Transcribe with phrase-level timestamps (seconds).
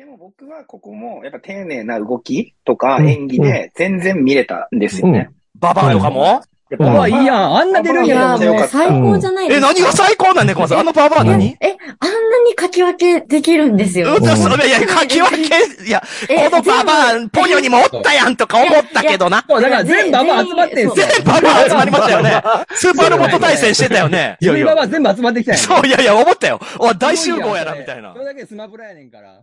[0.00, 5.28] でも僕はここも、やっぱ丁寧な動きとか演技で全然見れたんですよね。
[5.56, 6.40] ババアとかも？
[6.78, 7.56] うわ、いいやん。
[7.58, 8.52] あんな出るんいや、や。
[8.52, 9.66] もう最高じゃないでえ、すか？
[9.66, 10.78] 何が最高なんね、このさん？
[10.78, 11.56] あのババア何え、
[11.98, 14.14] あんなに書き分けできるんですよ。
[14.14, 19.44] うそそれ、いや、書き分け、いや、えこのババア、ポニョにもおったやんとか思ったけどな。
[19.46, 20.94] そう、だから全部ババア集まってんすよ。
[20.94, 22.42] 全部ババア集まりましたよね。
[22.70, 24.38] スーパーロボット対戦してたよね。
[24.40, 24.86] いやい全部ババや。
[24.86, 25.62] ア全部集まってきたんやん。
[25.62, 26.58] そう、いやいや、思ったよ。
[26.78, 28.20] お、大集合やな、みたいなそ。
[28.20, 29.42] れだけでスマブラやねんから。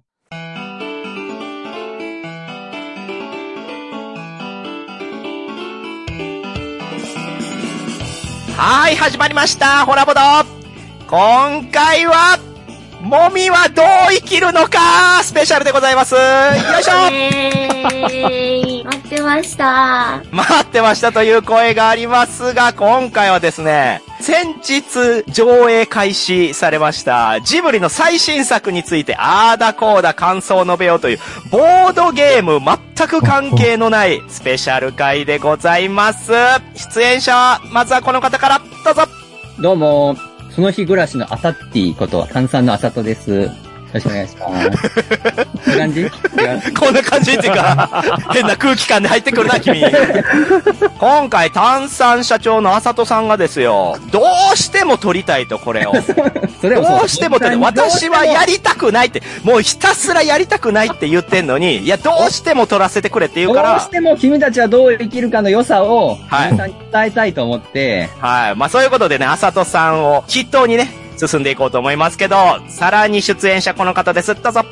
[8.58, 9.86] はい、始まりました。
[9.86, 10.20] ホラボド。
[11.08, 12.40] 今回は、
[13.02, 15.22] もみはどう生きるのか？
[15.24, 16.16] スペシャルでございます。
[16.16, 20.24] よいしょえー、待ってました。
[20.32, 31.20] 待ってましたという声がありますが、今回はですね、先日上映開始されました、ジブリの最新作について、あーだこーだ感想を述べようという、
[31.52, 36.32] ボードゲーム全く関係のないスペシャル回でございます。
[36.76, 39.04] 出演者は、まずはこの方から、どうぞ
[39.60, 40.18] どうも、
[40.58, 43.67] その日暮らしのアサッティこと、炭酸のあさとです。
[43.88, 45.46] よろしくお願いします。
[45.48, 46.10] こんな感じ？
[46.78, 49.82] こんな感じっていうか、 変な空気感で入ってくるな、君。
[51.00, 54.22] 今回、炭酸社長のあさとさんがですよ、ど
[54.54, 55.94] うしても撮りたいと、これを。
[56.62, 68.56] それをどうしてもってね、私はやりたくないって、もうひたすらやりたくないって言ってんのに、いや、どうしても撮らせてくれって言うからどうし、ても君たちはどう生きるかの良さを、はい伝えたいと思って、はい。
[68.56, 74.36] まあそういうことでね、あさとさんを筆頭にね、進んでいこうと思いますけど、さらに出演者この方です。
[74.36, 74.66] どうぞ。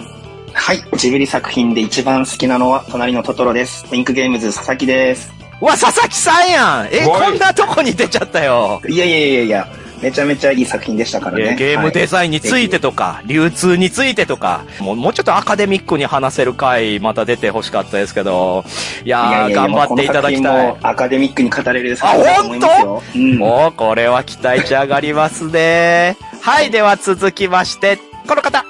[0.53, 0.83] はい。
[0.97, 3.85] ジブリ作品で一番好きなのは、隣のトトロです。
[3.91, 5.31] ピンクゲームズ佐々木です。
[5.61, 8.81] うわ、佐々木さんやんえ、こんなとこに出ちゃったよ。
[8.87, 9.67] いやいやいやいや、
[10.01, 11.55] めちゃめちゃいい作品でしたからね。
[11.55, 18.65] ゲームデザインについてとか、流通についてとか、もうもうちょっとアカデミックに話せる回、また出てほしかったですけど、
[19.03, 20.89] いやー、いやいや頑張っていただきたいもうこの作品も。
[20.89, 23.03] アカデミックに語れる作品だと思いますよ。
[23.15, 23.37] うん。
[23.37, 26.17] もう、これは期待値上がりますね。
[26.45, 27.97] はい、では続きまして、
[28.27, 28.63] この方。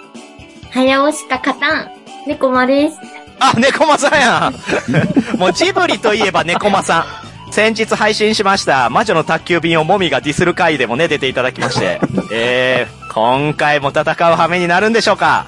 [0.71, 1.91] 早押しか勝たん。
[2.25, 2.97] 猫まです。
[3.37, 4.53] あ、猫間さんやん。
[5.37, 7.05] もうジブリといえば猫間さ
[7.49, 7.51] ん。
[7.51, 11.99] 先日配信しました、魔女の宅急便をもみがディスる回でもね、出ていただきまして。
[12.31, 15.45] えー、 今回も戦う羽目になるんでしょうか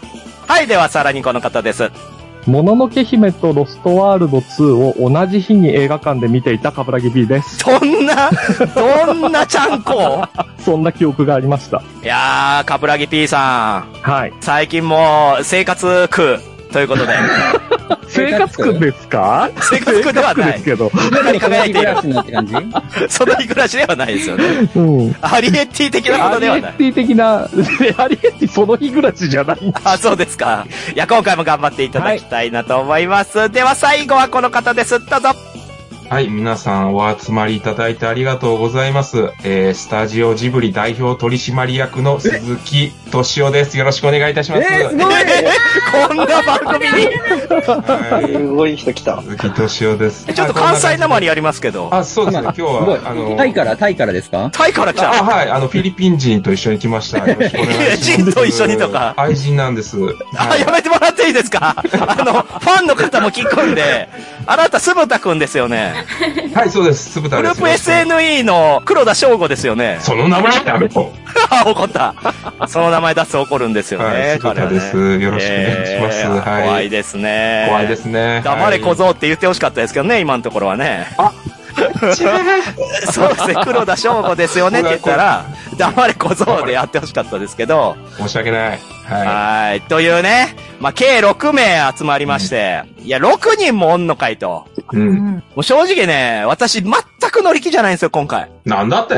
[0.49, 1.89] はい、ではさらにこの方です。
[2.47, 7.59] もののけ姫とロストワールド2を同じ日に映画館で見ていたカブラギ B です。
[7.63, 8.29] どんな、
[8.73, 10.23] どんなちゃんこ？
[10.63, 11.81] そんな記憶がありました。
[12.03, 14.01] いやー、カブラギ P さん。
[14.01, 14.33] はい。
[14.41, 16.39] 最近も生活苦
[16.71, 17.13] ということで。
[18.07, 19.49] 生活苦ですか？
[19.69, 20.91] 生活苦ではないですけど。
[21.11, 22.53] 中に輝いている暮らしのって感じ
[23.09, 24.43] その日暮らしではないですよね。
[24.75, 25.15] うん。
[25.21, 26.77] アリエッティ的なことではないッ。
[26.77, 27.43] ティ的な、
[27.97, 29.57] アリエッティその日暮らしじゃない。
[29.83, 30.65] あ、そうですか。
[30.93, 33.49] いや、今回も頑張っていただきたいなと思います。
[33.51, 34.99] では最後はこの方です。
[35.05, 35.66] どうぞ。
[36.09, 39.29] はい、皆さんお集まりいただいてありがとうございます。
[39.43, 43.77] えー、スタジオジブリ代表取締役の鈴木敏夫です。
[43.77, 44.63] よろしくお願いいたします。
[44.73, 45.15] えー、すごい
[46.07, 47.07] こんな番組に。
[47.07, 49.21] は いすごい人来た。
[49.21, 50.25] 鈴木敏夫です。
[50.33, 51.89] ちょっと関西なまりありますけど。
[51.91, 52.43] あ、そうですね。
[52.43, 54.49] 今日は、あの、タイから、タイからですか？
[54.53, 55.23] タイから来あ、た。
[55.25, 57.17] はい、あの、フィリピン人と一緒に来ました。
[57.27, 57.97] よろしくお願いします。
[58.23, 59.97] 人と一緒にとか愛人なんです。
[60.37, 61.75] あ、やめてもらっていいですか？
[61.75, 64.07] あの、ファンの方も聞くんで、
[64.45, 65.96] あなた、すぶたくんですよね。
[66.53, 67.11] はい、そうです。
[67.11, 67.59] 酢豚です。
[67.61, 69.97] グループ SNE の黒田翔吾ですよね。
[70.01, 71.11] その名前やめと。
[71.49, 72.13] あ、怒った。
[72.67, 74.39] その名前出すと怒るんですよはいね。
[74.41, 77.65] はねですよろしくお願いしますえーはい怖いですね。
[77.67, 78.41] 怖いですね。
[78.43, 79.05] 黙れ小ぞ。
[79.05, 81.07] 僧って言ってほしかったですけどね、今のところはね。
[83.11, 85.45] そうですね、黒田翔吾ですよねって言ったら、
[85.77, 88.79] 黙れ小僧でやってほしかったですけど、申し訳ない。
[89.07, 89.81] ははい。
[89.81, 94.65] というね、まあ、計6名集まりまして、いや、6人もおんのかいと。
[94.93, 94.97] い。
[94.97, 95.35] うん。
[95.35, 96.91] もう正直ね、私全
[97.31, 98.51] く乗り気じゃないんですよ、今回。
[98.65, 99.15] なんだって？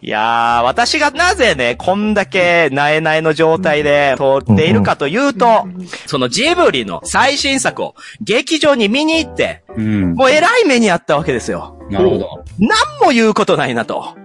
[0.00, 5.66] いやー、私がなぜね、こんだけなえなえの状態で通っているかというと、
[6.06, 10.14] そのジブリの最新作を劇場に見に行って、うん。
[10.14, 11.76] もう偉い目にあったわけですよ。
[11.90, 12.44] なるほど。
[12.58, 12.70] 何
[13.04, 14.16] も言うことないなと。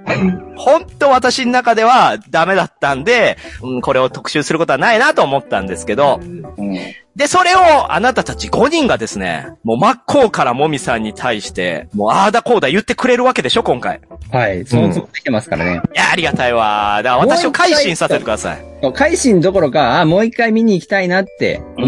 [0.56, 6.78] 本当私の中ではダメだったんで、うん、これを特集することはないなと思ったんですけど、うん。
[7.16, 14.00] で、それをあなたたち5人がですね、もう真っ向からもみさんに対して、もうああだこうだ言ってくれるわけでしょ、今回。
[14.32, 14.66] はい。
[14.66, 15.82] そのつもり来てますからね。
[15.94, 17.02] いや、ありがたいわ。
[17.04, 18.62] だから私を改心させてください。
[18.62, 18.66] う
[21.82, 21.84] ん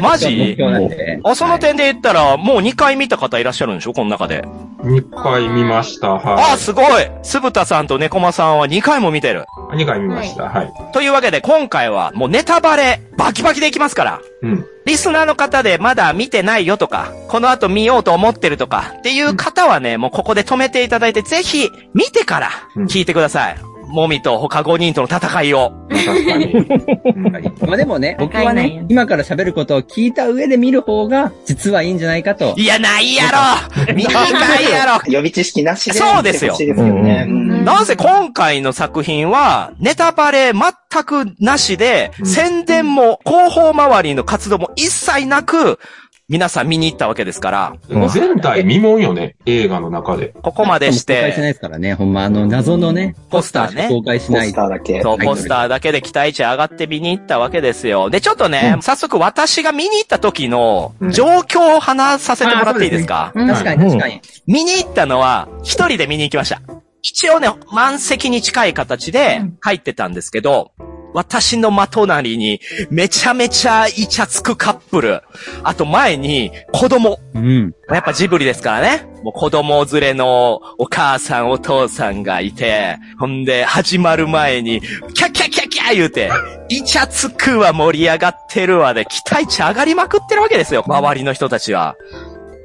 [0.00, 0.36] マジ？
[0.36, 1.20] 目標なんで。
[1.24, 4.42] あ、その点で言ったら、もう2回見た方いらっしゃるんでしょこの中で。
[4.82, 6.12] 2回見ました。
[6.12, 6.86] あはあ、すごい
[7.22, 9.44] 酢豚さんと猫間さんは2回も見てる。
[9.74, 9.76] い。
[9.76, 10.44] 2回見ました。
[10.44, 10.72] はい。
[10.92, 14.20] というわけで今回はもうネタバレバキバキでいきますから。
[14.42, 14.66] うん。
[14.84, 22.50] リスナーの方でまだ見てないよとか、この後見ようと思ってるとかっていう方はね、もうここで止めていただいて、ぜひ見てから
[22.86, 23.75] 聞いてください。
[23.86, 25.72] もみと他5人との戦いを。
[27.66, 32.54] まあでもね、僕はね今から喋ることを聞いた上で見る方が、実はいいんじゃないかと。
[32.56, 33.38] いや、ないやろ。
[33.94, 34.24] 見にか
[34.60, 35.00] いやろ。
[35.06, 35.98] 予備知識なしで。
[35.98, 36.56] そうですよ。
[37.64, 45.78] なぜ今回の作品は、ネタバレ全くなしで、宣伝も広報周りの活動も一切なく、
[46.28, 50.34] 皆さん見に行ったわけですから、前代未聞よね、映画の中で。
[50.42, 51.94] ここまでし公開しなて、いですからね。
[51.94, 55.02] ほんま、あの、謎のね、ポスターね公開しポスないターだけ。
[55.02, 58.10] そう、はいポスターだけで期待値上がって見に行ったわけですよ。
[58.10, 64.20] で、ちょっとね、早速私が見に行った時の状況を話させてもらっていいですか、うん確かに確かに。
[64.48, 66.60] 見に行ったのは、一人で見に行きました。
[67.02, 70.72] 一応ね、満席に近い形で入ってたんですけど、
[71.16, 72.60] 私の真隣に
[72.90, 75.22] めちゃめちゃイチャつくカップル。
[75.62, 77.18] あと前に子供。
[77.32, 77.74] うん。
[77.88, 79.08] やっぱジブリですからね。
[79.22, 84.82] もう子供連れのお母さんお父さんがいて、ほんで始まる前に、
[85.14, 86.30] キャッキャッキャッキャー言うて、
[86.68, 90.84] イチャつくわ盛り上がってるわで期待値上がりまくってるわけですよ。
[90.86, 91.96] 周りの人たちは。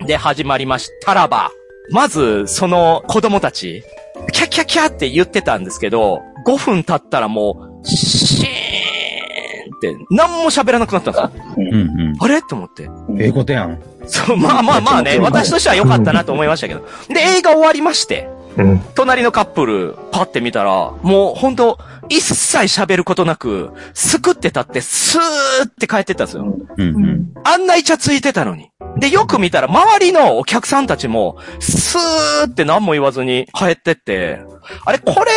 [0.06, 1.52] で、始まりましたらば、
[1.90, 3.86] まず、その子供たち、
[4.34, 11.32] キャッキャッキャーって言ってたんですけど、5分経ったらもう、シーンって、何も喋らなくなったんですよ。
[11.58, 12.16] うんうん。
[12.20, 12.42] あれ？
[12.42, 12.90] と思って。
[13.20, 13.80] ええことやん。
[14.06, 16.82] そう、まあまあまあね、 私としては良かったなと思いましたけど。
[17.10, 18.80] で、映画終わりまして、うん。
[18.96, 21.80] 隣のカップル、パって見たら、もう本当
[22.10, 25.22] 一切喋ることなく、すくって立って、スー
[25.66, 26.44] って帰ってったんですよ。
[26.78, 27.28] うんうん。
[27.44, 28.70] あんなイチャついてたのに。
[28.98, 34.40] で、よく見たら、周りのお客さんたちも、スーって何も言わずに帰ってって、
[34.86, 35.32] あれ、これ、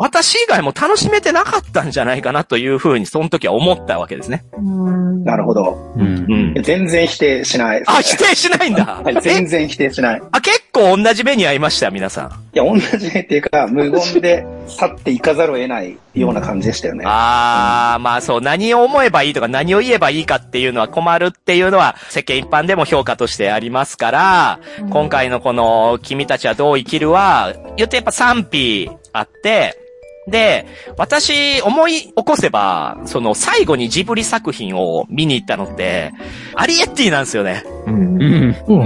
[0.00, 4.44] 私以外も楽しめてなかったんじゃないかなというふうに、その時は思ったわけですね。
[4.56, 5.92] うんなるほど。
[5.96, 6.62] うんうん。
[6.62, 7.82] 全然否定しない。
[7.84, 9.02] あ、否定しないんだ。
[9.04, 10.18] はい、全然否定しない。
[10.18, 12.48] いあ、結構同じ目に遭いました、皆さん。
[12.58, 17.04] や、同じねっていうか、無言で去っていかざるを得ないような感じでしたよね。
[17.06, 24.60] あー、まあそう、何を思えばいいとか何を言えばいいかっていうのは困るっていうのは世間一般でも評価としてありますから、
[24.90, 29.87] 今回のこの君たちはどう生きるは、言ってやっぱ賛否あって、
[30.30, 30.66] で、
[30.96, 36.12] 私思い起こせば、その最後にジブリ作品を見に行ったのって、
[36.54, 37.64] アリエッティなんですよね。
[37.86, 37.94] うん。
[37.94, 38.56] うん。
[38.66, 38.80] うん。
[38.80, 38.84] う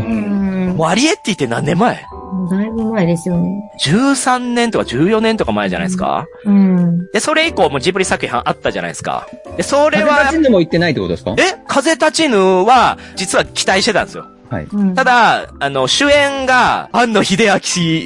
[0.72, 2.06] んもうアリエッティって何年前？
[2.50, 3.70] だいぶ前ですよね。
[3.84, 7.10] 13年とか14年とか前じゃないですか、うん。
[7.12, 9.26] で、それ以降もジブリ作品あったじゃないですか。
[9.56, 11.34] で、それ風は立ちぬも行ってないってことですか？
[11.38, 11.42] え？
[11.68, 14.26] 風立ちぬは、実は期待してたんですよ。
[14.52, 14.68] はい。
[14.70, 17.46] うんただ、あの、主演が、安野秀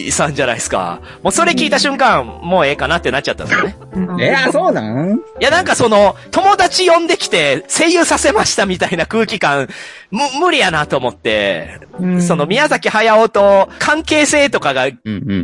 [0.07, 1.01] 明さんじゃないですか。
[1.23, 3.77] もうそれ聞いた瞬間、もうええかなってなっちゃったんですよね。
[4.21, 5.17] えー、そうなん？
[5.17, 9.69] いや、なんかその、友達呼んできて、声優させましたみたいな空気感、む、
[10.11, 14.87] 無理やなと思って、うんその宮崎駿と関係性とかが。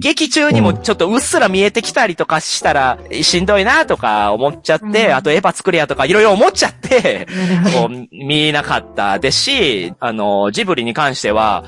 [0.00, 7.26] 劇中にもちょっとうっすら見えてきたりとかしたら、しんどいなとか思っちゃって、うんあとエヴァ作れやとかいろいろ思っちゃって、
[7.74, 11.64] こう、見なかったですし、あの、ジブリに関しては、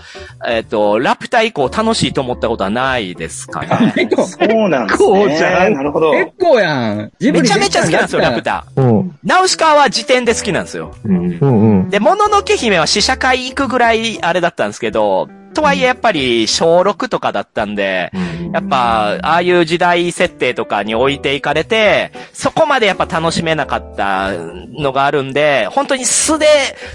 [0.47, 3.93] えっ、と、ラピュタ以降楽しいと思ったことはないですかね。
[3.97, 5.69] 結構、そうなんですこうじゃね。
[5.69, 6.13] んなるほど。
[6.13, 7.13] 結構やん。
[7.19, 8.65] ジブリめちゃめちゃ好きなんですよ、ラピュタ。
[8.75, 8.83] タ。
[8.83, 9.19] うん。
[9.25, 10.95] ナウシカは時点で好きなんですよ。
[11.05, 11.47] うんう。
[11.47, 11.91] んうん。
[11.91, 18.11] で、もののけ姫は試写会行くぐらいあれだったんですけど、とはいえやっぱり小6とかだったんで、
[18.53, 26.47] やっぱ、ああいう時代設定とかに置いていかれて、そこまでやっぱ楽しめなかったのがあるんで、本当に素で、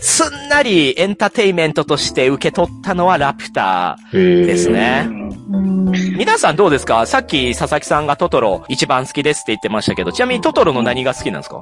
[0.01, 5.07] すんなりエンターテイメントとして受け取ったのはラピュタですね。
[6.17, 7.05] 皆さんどうですか？
[7.05, 11.61] さっき佐々木さんがトトロ一番好きですって言ってましたけど、ちなみにトトロの何が好きなんですか？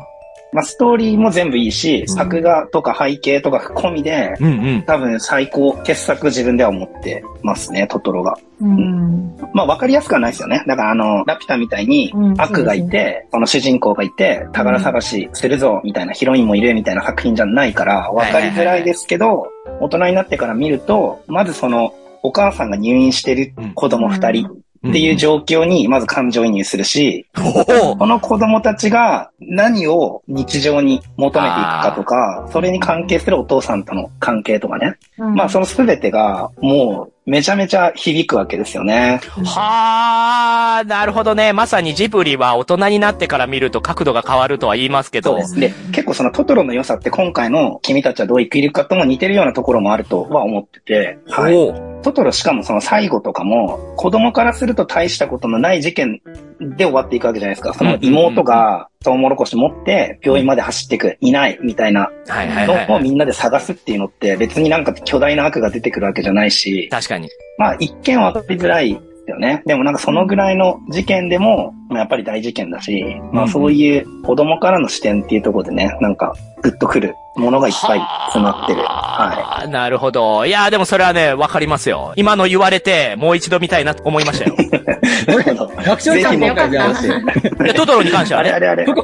[0.54, 4.84] まあ、ストーリーも全部いいし、ん作画とか背景とか込みで、うんうん。
[4.84, 8.38] 多分最高傑作自分では思ってますね、トトロが。
[8.62, 9.36] うん。
[9.54, 10.64] まあ分かりやすくはないですよね。
[10.68, 19.48] だからあの、ラピュタみたいにうん悪がいて、その主人公がいて、宝探しするぞ、みたいなヒロインもいるみたいな作品じゃないから、分かりづらいですけど、
[19.82, 24.50] 大人になってから見ると、まずその、お母さんが入院してる子供二人
[24.88, 34.98] っていう状況に、まず感情移入するし、おおこの子供たちが何を日常に求めていくかとか、それに関係するお父さんとの関係とかね。
[35.18, 39.20] まあその全てがもうめちゃめちゃ響くわけですよね。
[39.44, 41.52] はあ、なるほどね。
[41.52, 45.32] まさにジブリは大人になってから見ると角度が変わるとは言いますけど。
[45.32, 45.60] そうです。
[45.60, 52.02] で、結構そのトトロの良さって今回の君たちはどう生きるかとも似てるようなところもあるとは思ってて、はい。
[52.02, 56.22] トトロしかもその最後とかも、子供からすると大したことのない事件
[56.60, 57.74] で終わっていくわけじゃないですか。
[57.74, 63.04] その妹がトウモロコシ持って病院まで走っていく、いない、みたいなはいはいはい、のをはい。
[63.04, 67.30] みんなで探すっていうのって別になんか巨大な悪が出てくるわけじゃないし、確かに。
[67.58, 69.62] まあ一見わかりづらいですよね。
[69.66, 73.04] でもなんかそのぐらいの事件でも、まあやっぱり大事件だし、
[73.34, 78.82] まあそういう子供からの視点っていうところでね、なんかグッとくるものがいっぱい詰まってる。
[78.82, 80.46] ははあ、なるほど。
[80.46, 82.14] いや、でもそれはね、わかりますよ。
[82.16, 84.56] 今の言われて、もう一度見たいなと思いましたよ。
[84.58, 84.68] い。
[85.28, 85.72] なるほど。
[85.84, 88.52] 学長ちゃん今回じゃあぜひでトトロに関してはね。
[88.52, 88.94] あれあれあれ。
[88.94, 89.04] ト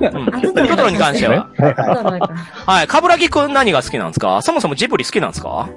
[0.78, 1.48] トロに関しては。
[1.58, 1.84] はいか
[2.66, 2.88] はい。
[2.88, 4.42] かぶらぎくん何が好きなんですか？
[4.42, 5.68] そもそもジブリ好きなんですか？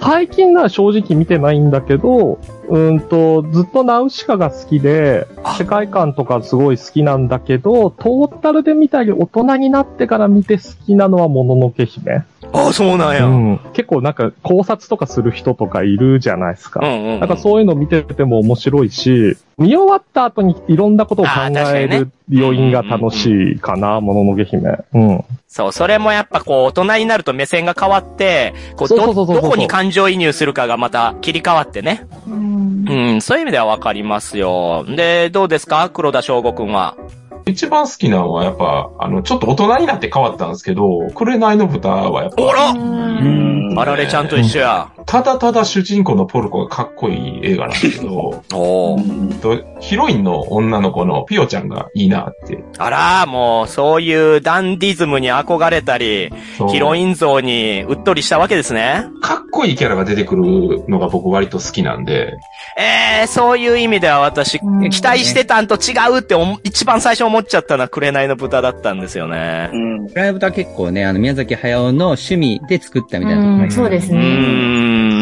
[0.00, 2.38] 最近のは正直見てないんだけど、
[2.68, 12.24] うーんと、ずっとナウシカが好きであ、世界観とかすごい好きなんだけど、トータルで見たり大人になってから見て好きなのはもののけ姫。
[12.52, 13.26] ああ、そうなんや。
[13.26, 13.60] ううんん。
[13.72, 16.80] 結構なんか考察とかする人とかいるじゃないですか。
[16.80, 17.20] うんうん。
[17.20, 21.30] なんかそういうの見てても面白いし、見終わった後にいろんなことを考
[21.74, 24.78] える余韻が楽しいかな、もののけ姫。
[24.92, 25.24] うん。
[25.48, 32.06] そう、それもやっぱこう、大人になると目線が変わって、こうど、どこに感情移入するかがまた切り替わってね。
[32.26, 34.84] うんうん、そういう意味ではわかりますよ。
[34.88, 35.90] で、どうですか？
[35.92, 36.96] 黒田翔吾くんは。
[37.46, 42.70] 一番好きなのはやっぱ、あの、ちょっと大人になって変わったんですけど、紅の豚はやっぱ、おら！
[42.70, 43.78] うん。
[43.78, 44.90] あられちゃんと一緒や。
[45.06, 49.02] ただただ主人公のポルコがかっこいい映画なんですけど、おー。
[49.02, 52.62] うんとヒロインの女の子のピオちゃんがいいなって。
[52.78, 56.30] あら、もう、そういうダンディズムに憧れたり、
[56.70, 59.06] ヒロイン像にうっとりしたわけですね。
[59.22, 62.32] かっこいいキャラが出てくるのが僕割と好きなんで、
[62.78, 64.90] えー、そういう意味では私、うん。
[64.90, 69.76] 期待してたんと違うって思一番最初思っちゃったのは紅の豚だったんですよねう。
[69.76, 70.06] ん。
[70.14, 74.18] ライブは結構ね、あの、宮崎駿の趣味で作ったみたいなそうですね。
[74.18, 75.21] うん。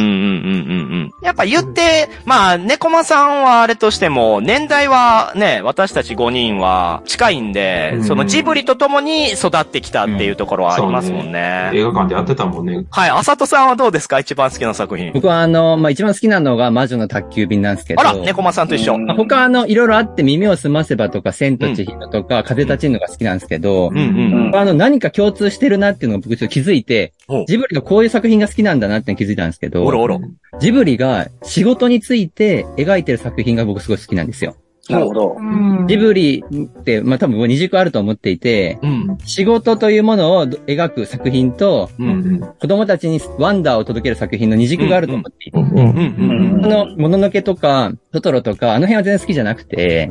[1.22, 11.70] やっぱ言って、まあ、猫間さんはあれとしても、年代はね、私たち5人は近いんで、うんそのジブリと共に育ってきたっていうところはありますもんね。
[11.74, 12.84] 映画館でやってたもんね。
[12.90, 14.18] はい、あさとさんはどうですか？
[14.18, 15.12] 一番好きな作品。
[15.12, 18.00] 僕はあの、まあ、一番好きなのが魔女の宅急便なんですけど。
[18.00, 18.98] あら、猫間さんと一緒。
[19.16, 30.20] 他あの、いろいろあって耳を澄ませばとか、千と千尋とか、風立ちぬのが好きなんですけど、うんうんうんあの、何か共通してるなっていうのを僕ちょっと気づいてお、ジブリがこういう作品が好きなんだなって気づいたんですけど、おろおろ。
[30.58, 34.56] ジブリが仕事について描いてる作品が僕すごい好きなんですよ。
[34.88, 35.36] なるほど。
[35.38, 39.18] うんジブリって、まあ、多分二軸あると思っていて、うん。
[39.24, 42.04] 仕事というものを描く作品と、う。
[42.04, 42.40] うんん。
[42.40, 45.70] 子供たちにワンダーを届ける作品の二軸があると思っていて、うん。
[45.70, 46.56] うん。
[46.56, 46.64] うん。
[46.64, 50.10] あの、もののけとか、トトロとか、あの辺は全然好きじゃなくて、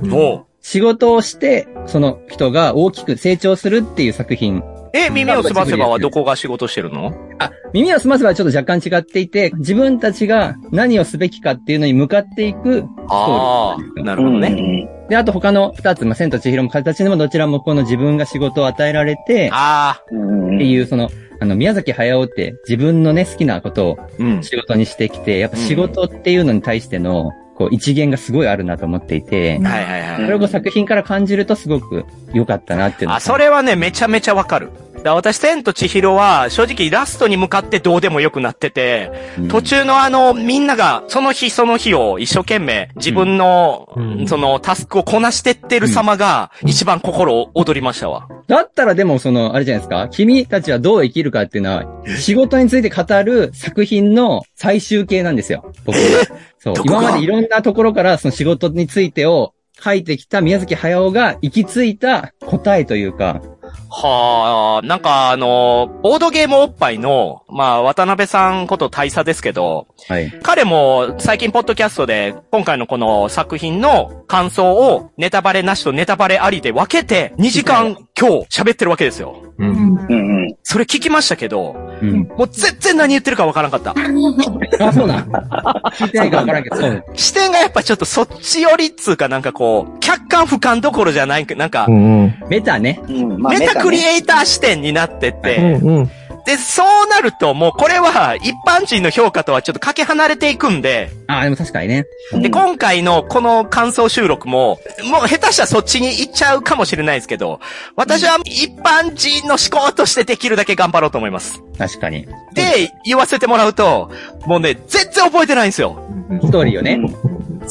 [0.61, 4.63] 仕事をして、その人が大きく成長するっていう作品。
[4.93, 7.13] え、耳をすませばはどこが仕事してるの？
[7.39, 14.49] あ、耳を澄ませばちょっと若干違っていて、自分たちが何をすべきかっていうのに向かっていくああ、なるほどね。
[14.49, 14.89] ね。
[15.09, 21.09] で、あと他の二つ、まあ、千と千尋も形でもどちらもこの自分が仕事を与えられて、ああ、うんっていう、その、
[21.41, 24.43] あの、宮崎駿って自分のね、好きなことをうん。
[24.43, 30.21] 仕事にしてきて、やっぱ仕事っていうのに対しての、こう、一元がすごいあるなと思っていて、はいはいはい。
[30.21, 34.69] それを作品から感じるとすごく良かったなっていうのあ、それはね、めちゃめちゃわかる。
[35.03, 48.27] だ私、千と千尋は、正直ラストに向かってどうでもよくなってて、うん途中のあの、みんなが、その日その日を一生懸命、自分の、うんその、タスクをこなしてってる様が、一番心を躍りましたわ。
[48.47, 51.85] だったらでもその、あれじゃないですか、君たちはどう生きるかっていうのは、
[52.17, 55.73] 仕事について語る作品の最終形なんですよ。
[55.85, 56.01] 僕は。
[56.59, 63.41] そう今までいろんなところからその仕事についてを書いてきた宮崎駿が行き着いた答えというか、
[63.89, 70.31] はあ、なんかあの、ボードゲームおっぱいの、まあ、渡辺さんこと大佐ですけど、はい。
[70.43, 79.41] 彼も最近ポッドキャストで今回のこの作品の感想をネタバレなしとネタバレありで分けて2時間今日喋ってるわけですよ。
[79.57, 80.28] うんうん。
[80.63, 82.27] それ聞きましたけど、うん。
[82.37, 83.95] もう全然何言ってるか分からなかった。
[84.87, 85.23] あ、そうなん。
[85.23, 86.75] 聞いてないかわからんけど。
[87.15, 92.35] 視点がやっぱちょっとそっち寄りっつうかなんかこう、客観俯瞰どころじゃない、なんかう、んうん。
[92.49, 93.01] メタね。
[93.07, 93.41] うん。
[93.41, 96.11] まあメタクリねエイター視点になってって、うんうん。
[96.49, 102.07] で、そうなるともうこれは一般人の評価とはちょっとかけ離れていくんで、ああ、でも確かにね。
[102.33, 107.59] で、今回のこの感想収録も、もう下手したらそっちに行っちゃうかもしれないですけど、
[107.95, 111.61] 私は一般人の思考としてできるだけ頑張ろうと思います。
[111.77, 112.25] 確かに。
[112.55, 114.09] で、言わせてもらうと、
[114.47, 116.03] もうね、全然覚えてないんですよ。
[116.41, 116.99] ストーリーをね。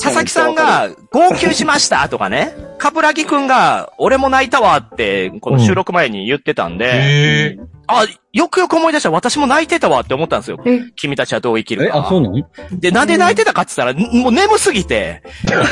[0.00, 2.54] 佐々木さんが、号泣しましたとかね。
[2.78, 7.77] かぶらぎくんが、俺も泣いたわって、この収録前に言ってたんで、へえ。
[7.88, 10.80] あ、よくよく思い出したら私も泣いてたわって思ったんですよえ？
[10.96, 12.06] 君たちはどう生きるえ、か。
[12.06, 12.36] あ、そうなの？
[12.72, 15.22] で、なんで泣いてたかって言ったら、もう眠すぎて、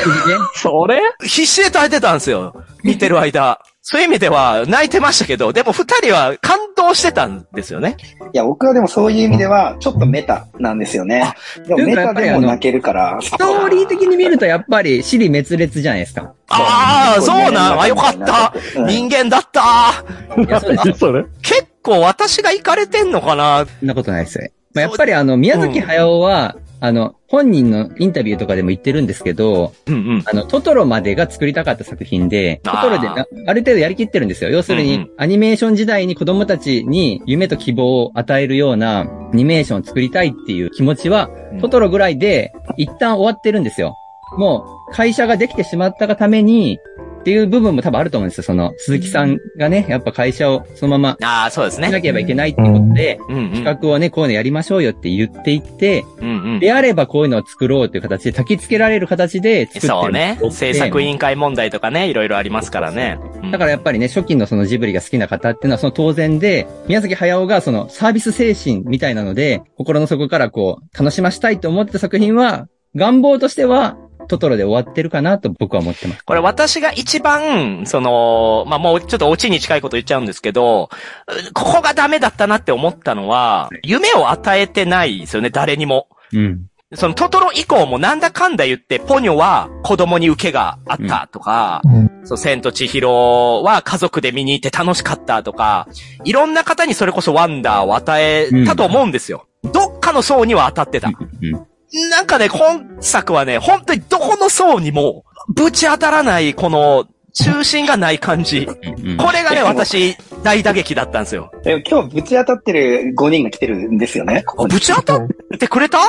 [0.55, 0.99] それ？
[1.21, 2.53] 必死で耐えてたんですよ。
[2.83, 3.59] 見てる間。
[3.89, 7.95] そういう意味では泣いてましたけど、でも二人は感動してたんですよね。
[8.33, 11.33] いや、僕はでもそういう意味では、ちょっとメタなんですよね。
[11.65, 16.33] でもメタでも泣けるから、ストーリー的に見るとやっぱり、死に滅裂じゃないですか。
[16.49, 18.53] ああ、そうなんあ、よかった。
[18.75, 20.03] うん人間だった。
[20.41, 20.95] いや、そうですよ。
[20.95, 23.65] そ れ結構私が行かれてんのかな？
[23.65, 24.49] そんなことないですよ。
[24.73, 30.23] まあ、やっぱりあの、宮崎駿は、あの、本人のインタビューとかでも言ってるんですけど、うんうん。
[30.27, 34.51] あの、トトロまでが作りたかった作品で、トトロでなある程度やりきってるんですよ。
[34.51, 43.95] 要するに、うんうんアニメーション時代に子供たちに夢と希望を与えるようなアニメーションを作りたいっていう気持ちは、うんトトロぐらいで一旦終わってるんですよ。
[44.37, 46.77] もう、会社ができてしまったがために、
[47.19, 48.43] っていう部分も多分あると思うんですよ。
[48.43, 52.01] その、鈴木さんがね、やっぱ会社をそのままああ、そうですしなね。
[52.01, 53.51] ければいけないっていうことで、うんうん。
[53.51, 56.59] 企画をね、こういうのやりましょうよって言っていって、うんうん。
[56.59, 59.93] であればこういうのを作ろうという形で、焚き付けられる形で作ってる。
[59.93, 60.39] そうね。
[60.51, 63.19] 制作委員会問題とかね、いろいろありますからね。
[63.41, 73.97] うんだからやっぱりね、初期のそのジブリが好きな方っていうのはその当然で、宮崎駿がそのサービス精神みたいなので、心の底からこう、楽しましたいと思ってた作品は、願望としては、
[74.27, 76.23] トトロで終わってるかなと僕は思ってます。
[76.23, 80.89] これ私が一番、その、まあ、もうちょっとオチに近いこと言っちゃうんですけど、
[81.27, 86.07] うここがダメだったなって思ったのは、夢を与えてないですよね、誰にも。
[86.33, 86.67] うん。
[86.95, 91.81] そのトトロ以降もなんだかんだ言って、ポニョは子供に受けがあったとか、
[92.23, 95.89] そう、千と千尋は家族で見に行って楽しかったとか、
[96.23, 99.47] いろんな方にそれこそワンダーを与えたと思うんですよ。
[99.73, 101.09] どっかの層には当たってた。
[101.09, 101.67] うん。
[102.11, 105.23] なんかね、今作はね、本当にどこの層にも、
[105.55, 108.67] ぶち当たらない、この、中心がない感じ。
[109.03, 109.17] うん。
[109.17, 111.51] これがね、私、大打撃だったんですよ。
[111.63, 114.41] でも今日ぶち当たってる5人が来てるんですよね？
[114.43, 115.27] ここにぶち当たっ
[115.59, 115.99] てくれた？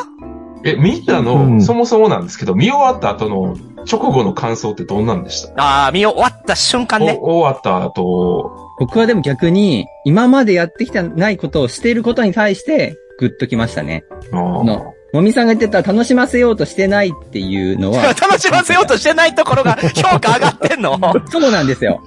[0.65, 5.63] え、みんなうの、んそもそもなんですけど、見終わった後の直後の感想ってどんなんでした？
[5.63, 7.19] ああ、見終わった瞬間ね。
[7.21, 14.03] お終わった後、僕はでも逆に、今までやってきてないことをしていることに対して、グッときましたね。
[14.33, 20.99] あのもみさんが言ってた楽しませようとしてないっていうのは、 楽しませようとしてないところが評価上がってんの？
[21.31, 22.03] そうなんですよ。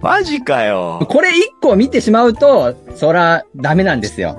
[0.00, 1.04] マジかよ。
[1.10, 4.38] これ一個見てしまうと、そら、ダメなんですよ。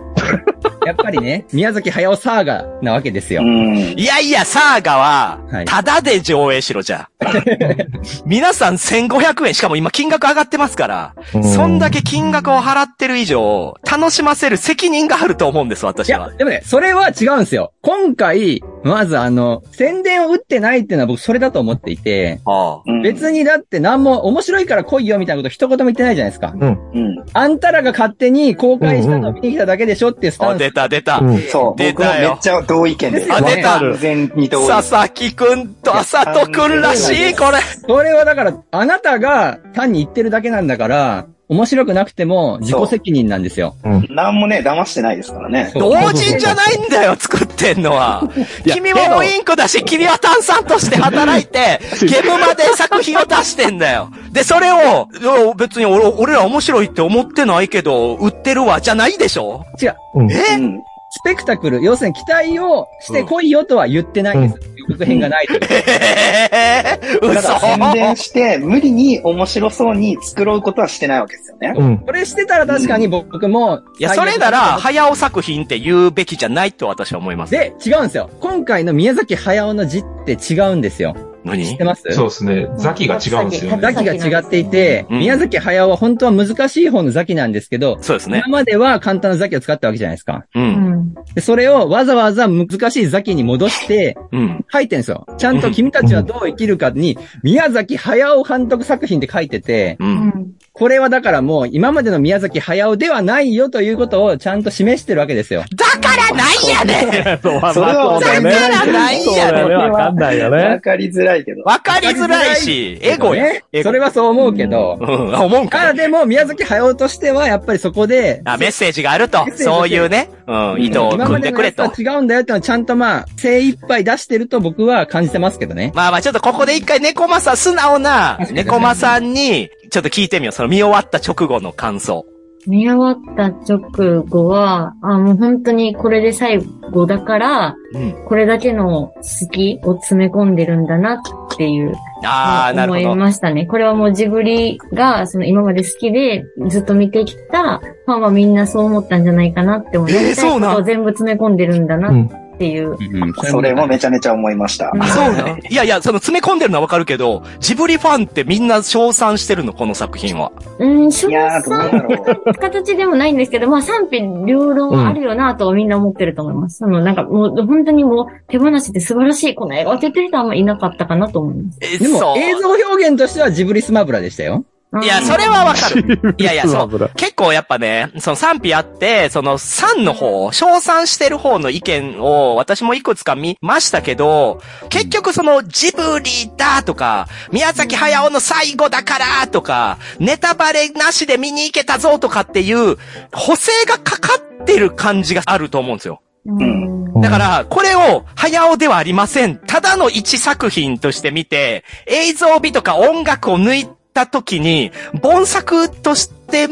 [0.85, 3.45] やっぱりね、 宮崎駿サーガなわけですよう。
[3.45, 3.93] ん。
[3.97, 7.09] いやいや、サーガはは、いただで上映しろじゃ。
[8.25, 17.73] 皆さん1500円、しかも今金額上がってますから、そんだけ金額を払ってる以上、楽しませる責任があると思うんです、い私は。、やでもね、それは違うんですよ。
[17.81, 26.53] 今回、まずあの、宣伝を打ってないっていうのは僕それだと思っていて、ああうん別にだって何も面白いから来いよみたいなこと一言も言ってないじゃないですか。
[26.55, 27.25] うん。
[27.33, 30.59] あんたらが勝手に公開したのを見に来ただけでしょっていうスタあ、ンス。
[30.59, 31.17] 出た出た。
[31.17, 31.79] うんそう。
[31.79, 33.33] 出たよめっちゃ同意見です。
[33.33, 34.67] あ出た完全に同意。
[34.67, 37.57] 佐々木くんと浅戸くんらしい、これ。
[37.87, 43.75] それはだから、あなたが単に言ってるだけなんだから、面白くなくても自己責任なんですよ。
[44.09, 45.71] なんもね、騙してないですからね。
[45.75, 48.27] 同人じゃないんだよ、作ってんのは。
[48.65, 54.09] 君もノインクだし、君は炭酸として働いて、ゲームまで作品を出してんだよ。
[54.31, 59.65] で、それを、別に俺俺ら面白いって思ってないけど、売ってるわ、じゃないでしょ？
[59.81, 59.95] 違う。
[60.31, 60.55] え？
[60.55, 60.81] うん。
[61.17, 64.69] スペクタクル、要するに期待をして来いよとは言ってないんです。
[64.75, 65.53] 予告編がないと。
[65.73, 71.73] えー、だから宣嘘伝して、無理に面白そうに作ろうことはしてないわけですよね。
[71.73, 71.97] うん。
[71.99, 77.51] これしてたら確かに僕も、いや、それなら、早尾作品って言うべきじゃないと私は思います。
[77.51, 78.29] で、違うんですよ。
[78.41, 81.15] 今回の宮崎駿の字って違うんですよ。
[81.45, 82.03] 知何ってます？
[82.11, 82.67] そうですね。
[82.77, 83.81] ザキが違うんですよね。
[83.81, 88.59] ザキが違っていて、うん宮崎駿は本当は難しい方のザキなんですけど、そうですね今。
[88.59, 90.45] までは簡単なザキを使ったわけじゃないですか。
[90.55, 90.59] う。
[90.59, 91.13] うんん。
[91.33, 94.65] で、それをわざわざ難しいザキに戻して、うん。
[94.71, 95.25] 書いてるんですよ。
[95.37, 100.05] ちゃんと君たちはどう生きるかに、宮崎駿監督作品って書いてて、う。
[100.05, 100.51] うんん。
[100.77, 105.63] これはだからもう今までの宮崎駿ではないよということをちゃんと示してるわけですよ。
[105.73, 109.75] だからないやねそれはだねだからないやねだよね。
[109.75, 110.79] わかんないよわね。
[110.81, 111.63] かりづらいけど。
[111.63, 113.53] わかりづらいし、エゴや。
[113.83, 114.97] それはそう思うけど。
[114.99, 115.93] うん、あ思うんかただ。
[115.93, 121.91] でも宮崎駿としてはやっぱりそこで、あ、メッセージがあるとそういうね、うん、意図を組んでくれと今ま。
[121.91, 125.93] でのやつと違うんだよってのはちゃんとまあ、精一杯出してると僕は感じてますけどね。
[125.95, 130.51] まあまあちょっとここで一回猫マさん、素直な猫マさんに、ちょっと聞いてみよう。
[130.51, 132.25] その見終わった直後の感想。
[132.67, 136.59] 見終わった直後は、あ、もう本当にこれで最
[136.91, 138.25] 後だから、うん。
[138.27, 141.21] これだけの好きを詰め込んでるんだなっ
[141.57, 141.93] ていう、
[142.23, 143.15] ああ、なるほ思いど。
[143.15, 143.67] ましたね。
[143.67, 150.09] これはもうジブリが、その今まで好きでずっと見てきたファンはみんなそう思ったんじゃないかなって思う。
[150.09, 152.91] えーやりたいそうな全部詰め込んでるんだなっていう。
[152.91, 154.91] うんそれもめちゃめちゃ思いました。
[154.93, 160.51] うんあ、そうなのいやいや、その詰め込んでるのはわかるけど、ジブリファンってみんな称賛してるの、この作品は。
[160.79, 162.71] うん、賞いやー、どうだ賛。
[162.71, 166.79] 形でもないんですけど、まあ賛否両論あるよなとはみんな思ってると思います。
[166.79, 171.79] そのなんかもう本当にもう手放しで素晴らしいこの映画をっててる人はあんまいなかったかなと思います。
[171.81, 172.21] え、でそう。
[172.21, 174.65] も映像表現としてはジブリスマブラでしたよ。
[175.01, 176.35] いや、それはわかる。
[176.37, 177.09] いやいや、そう。
[177.15, 192.97] 結構やっぱね、その賛否あって、その3の方、称賛してる方の意見を私もいくつか見ましたけど、結局そのジブリだとか、宮崎駿の最後だからとか、ネタバレなしで見に行けたぞとかっていう、
[193.33, 196.21] 補正がかかってる感じがあると思うんですよ。
[196.45, 197.21] うん。
[197.21, 199.57] だから、これを、早尾ではありません。
[199.57, 206.67] ただの一作品として見て、映像美とか音楽を抜いた時に、本作として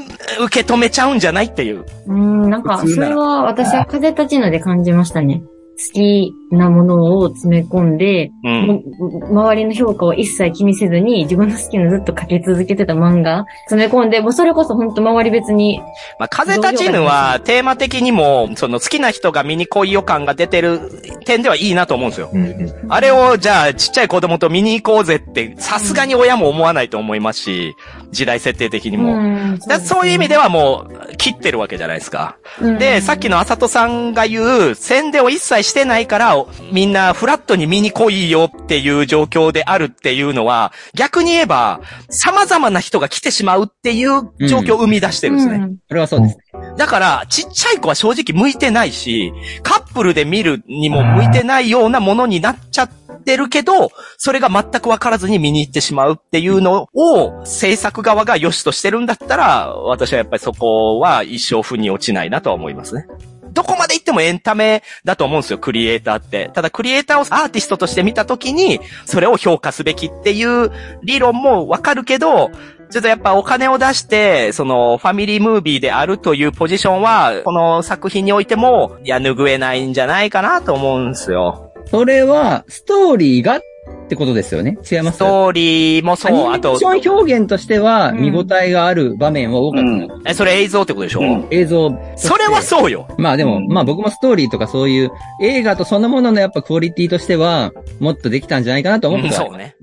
[0.46, 1.86] 受け止めちゃうんじゃないっていう。
[2.08, 5.44] うん、なんか、それは私は風立ちぬで感じましたね。
[5.76, 8.84] 好きなものを詰め込んで、うん。
[9.32, 15.82] 周りの評価を一切気にせずに、自分の好きなのずっと書き続けてた漫画、詰め込んで、もうそれこそ本当周り別に、
[16.20, 20.80] まあ、風立ちぬは、テーマ的にも、その好きな人が見に来いよ感が出てる
[21.26, 22.30] 点ではいいなと思うんですよ。
[22.32, 27.76] うんうんあれを、じゃあ、ちっちゃい子供と見に行こうぜって、さすがに親も思わないと思いますし、
[28.14, 29.18] 時代設定的にも。
[29.18, 32.38] んだそういう意味ではもう、切ってるわけじゃないですか。
[32.62, 36.36] うんで、さっきのあさとさんが言う、宣伝を一切してないから、
[36.72, 45.56] みんなフラットに見に来いよっていう状況であるっていうのは、逆に言えば、様々な人が来てしまうっていう状況を生み出してるんですね。
[45.56, 46.38] うんそれはそうです。
[46.78, 52.90] だから、ちっちゃい子は正直向いてないし、カップルで見るにも向いてないようなものになっちゃ
[53.24, 63.06] ってるけど、それが全くわからずに見に行ってしまうっていうのを、制作側が良しとしてるんだったら、私はやっぱりそこは一生負に落ちないなとは思いますね。
[63.54, 66.50] どこまで行ってもエンタメだと思うんですよ、クリエイターって。
[66.54, 70.72] ただ、クリエイターをアーティストとして見たときに、それを評価すべきっていう
[71.04, 72.52] 理論もわかるけど、
[72.90, 81.73] ちょっとやっぱお金を出して、そのファミリームービーであるというポジションは、この作品においても、いや、拭えないんじゃないかなと思うんですよ。
[81.86, 83.62] それは、ストーリーがっ
[84.08, 84.78] てことですよね？
[84.90, 85.16] 違います？
[85.16, 90.22] ストーリーもそう、あとアニメーシ、ョン表現としては、うん見応えがある場面は多かったの。
[90.26, 91.92] え、それ映像ってことでしょ、うん映像。
[92.16, 93.08] それはそうよ。
[93.18, 99.76] まあでも、うんまあ僕もストーリーとかそういう映画とそのもののやっぱクオリティとしては、もっとできたんじゃないかなと思ってはうんそうね。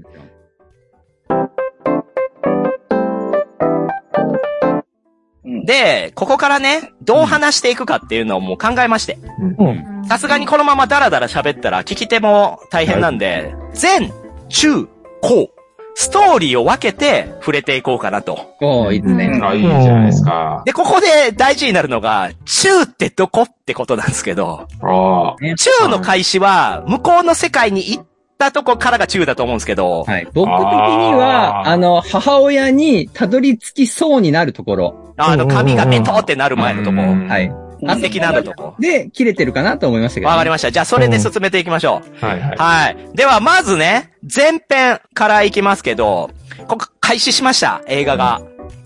[5.64, 9.18] で、ここからね、どう話していくかっていうのをもう考えまして。
[9.58, 10.04] うん。
[10.06, 14.10] さすがにこのままダラダラ喋ったら聞き手も大変なんで、前、
[14.48, 14.88] 中、
[15.22, 15.50] 後、
[15.94, 18.54] ストーリーを分けて触れていこうかなと。
[18.60, 19.26] おーいいですね。
[19.26, 20.62] うんあ、いいじゃないですか。
[20.64, 25.36] で、ここで大事になるのが、中ってどこってことなんですけど、ああ。
[25.56, 28.06] 中の開始は、向こうの世界に行っ
[28.38, 30.26] たとこからが中だと思うんですけど、はい。
[30.32, 35.09] 僕的には、あーあの、母親にたどり着きそうになるところ。
[35.16, 37.52] あの、髪がベトってなる前のとこ、うんはい。
[37.86, 38.74] あ的なるとこ。
[38.78, 40.70] で、切れてるかなと思いましたけど、まわかりました。
[40.70, 42.24] じゃあ、それで進めていきましょう。
[42.24, 42.56] はいはい。
[42.56, 42.96] はい。
[43.14, 46.30] では、まずね、前編からいきますけど、
[46.66, 48.42] ここ開始しました、映画が。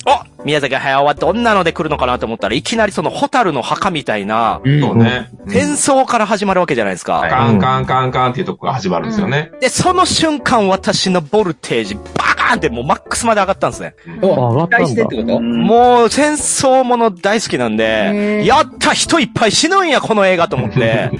[0.06, 5.30] お宮崎駿はどんなので来るのかなと思ったらいきなりそのホタルの墓みたいな、うんそうね。
[5.48, 7.26] 戦争から始まるわけじゃないですか。
[7.28, 9.50] カンカンカンカンっていうとこが始まるんですよね。
[9.60, 12.02] で、その瞬間私のボルテージバ
[12.33, 13.94] カーンってもうマックスまで上がったんですね。
[14.22, 15.36] お、上がったんだ期待してってこと？
[15.36, 21.10] うんもう戦争もの大好きなんへで、ーやった人いっぱい死ぬんや、この映画と思って。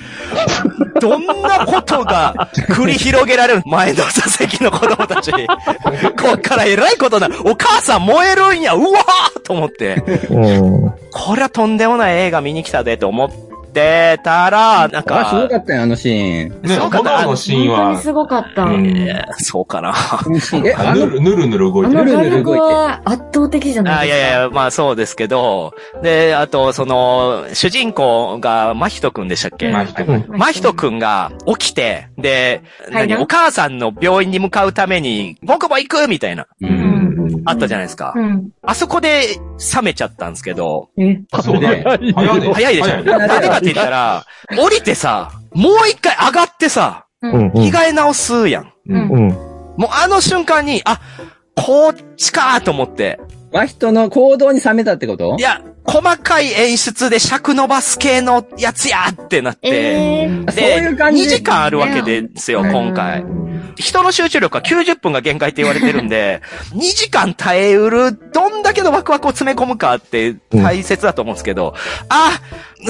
[1.01, 5.33] どんなことが繰り広げられる前の座席の子供たち。
[5.33, 5.39] こ
[6.37, 9.97] っから偉いことな、お母さん燃えるんや、うわーと思って。
[10.31, 10.41] う
[10.87, 10.95] ん。
[11.11, 13.31] これはとんでもない映画見に来たでと思っ
[13.75, 16.63] ってたら、なんあ、すごか、かったよ、あのシーン。
[16.63, 18.63] ね、そうか炎のシーンは、本当にすごかった。
[18.65, 19.95] うんえーそうかな。
[20.65, 22.01] え、あの、ぬるぬるぬる動いてる。
[22.01, 24.27] あの火力は圧倒的じゃなあいいですか。
[24.31, 29.71] やいや、まあそうですけど、で、あと、その、主人公が、真人くんでしたっけ？
[29.71, 36.67] 真人うん真人くんが起きて、で、はい何、お母さんの病院に向かうために、僕も行くみたいな、う。
[36.67, 37.43] うんん。
[37.47, 38.13] あったじゃないですか。
[38.17, 38.49] うん。
[38.63, 39.23] あそこで
[39.75, 41.57] 冷めちゃったんですけど、え、あ、そう。
[41.57, 42.15] 早いね。
[42.55, 44.27] 早いでしょねなんでかって言ったら、
[44.59, 48.73] 降りてさ、もう一回上がってさ、着替え直すやん。
[48.87, 51.01] もうあの瞬間に、あ、
[51.57, 53.19] こっちかと思って。
[53.53, 55.37] 真人の行動に冷めたってこと？
[55.39, 59.69] いや、細かい演出で尺伸ばす系のやつやってなって。
[59.69, 60.51] えー。
[60.51, 63.25] そういう感じ2時間あるわけですよ、ね今回。
[63.77, 66.43] 人の集中力は90分が限界って言われてるんで、
[66.75, 71.75] 2時間耐えうる、どんだけのワクワクを詰め込むかって大切だと思うんですけど、
[72.09, 72.41] あ、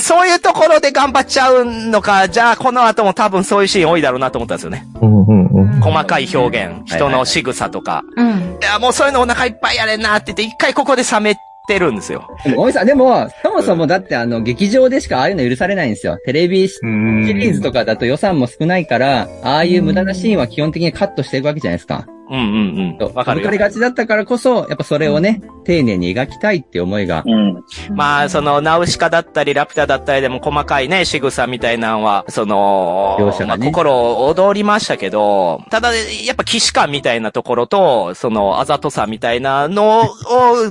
[0.01, 4.87] そういうところで頑張っちゃうのか、じゃあこの後も多分そういうシーン多いだろうなと思ったんですよね。
[5.01, 5.81] うんうんうん。
[5.81, 8.03] 細かい表現、人の仕草とか。
[8.17, 8.59] うん。
[8.63, 12.29] いや、もうそういうのお腹いっぱいやれんなって言って、一回ここで冷めてるんですよ。
[12.57, 12.87] ごめんなさい。
[12.87, 16.19] でも、そもそもだってあの、劇場でしかああいうの許されないんですよ。
[16.25, 22.07] テレビシうんリーズとかだと予算も少ないから、ああいう無駄なシーンは基本的にカットしていくわけじゃないですか。
[22.31, 23.15] うんうんうん。
[23.15, 23.59] わかるかれ。
[23.59, 27.23] がちだったからこそ、やっぱそれをね、丁寧に描きたいって思いが。
[27.27, 27.65] うん。
[27.95, 40.05] まあ、その、ナウシカだったり、ラピュタだったりでも細かいね、仕草みたいなのは、その、描写がねまあ心を踊りましたけど、ただ、やっぱ騎士感みたいなところと、その、あざとさみたいなのを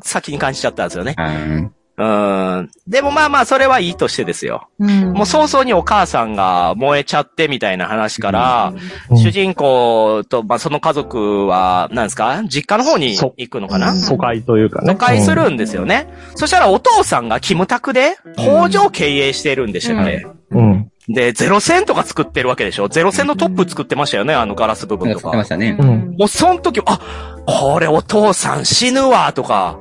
[0.03, 1.15] 先に感じちゃったんですよね。
[1.17, 2.71] うんうん。
[2.87, 4.67] でもまあまあ、それはいいとしてですよ。
[4.79, 5.13] うん。
[5.13, 8.73] もう早々にお母さんが燃えちゃってみたいな話から、
[9.09, 12.41] うん主人公と、まあその家族は、なんですか？
[12.47, 13.95] 実家の方にそ行くのかな？
[13.95, 14.93] 疎開というかね。
[14.93, 16.07] 疎開するんですよね。
[16.35, 20.71] そしたらお父さんがキムタクで工場経営してるんでしたっけ、うん。
[20.71, 20.91] うん。
[21.09, 22.87] で、ゼロ戦とか作ってるわけでしょ？
[22.87, 24.33] ゼロ戦のトップ作ってましたよね？
[24.33, 25.49] あのガラス部分とか作ってまし。
[25.49, 25.77] たね。
[25.79, 29.77] うんもうその時、あ、これお父さん死ぬわとか、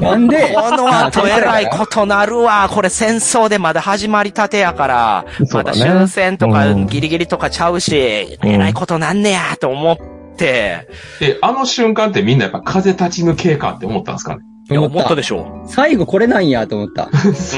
[0.00, 0.52] なんで？
[0.54, 2.68] この後えらいことなるわ。
[2.70, 5.78] これ戦争でまだ始まりたてやから、まだそうだね。
[5.78, 6.86] 終戦とかうん。
[6.86, 9.96] ギリギリとかちゃうし、えらいことなんねやと思っ
[10.36, 10.86] て、
[11.22, 14.42] え、あの瞬間ってみんなやっぱ風立ちぬ経過って思ったんですかね？
[14.70, 17.04] いや、思ったでしょ最後これなんやと思った。
[17.04, 17.08] う。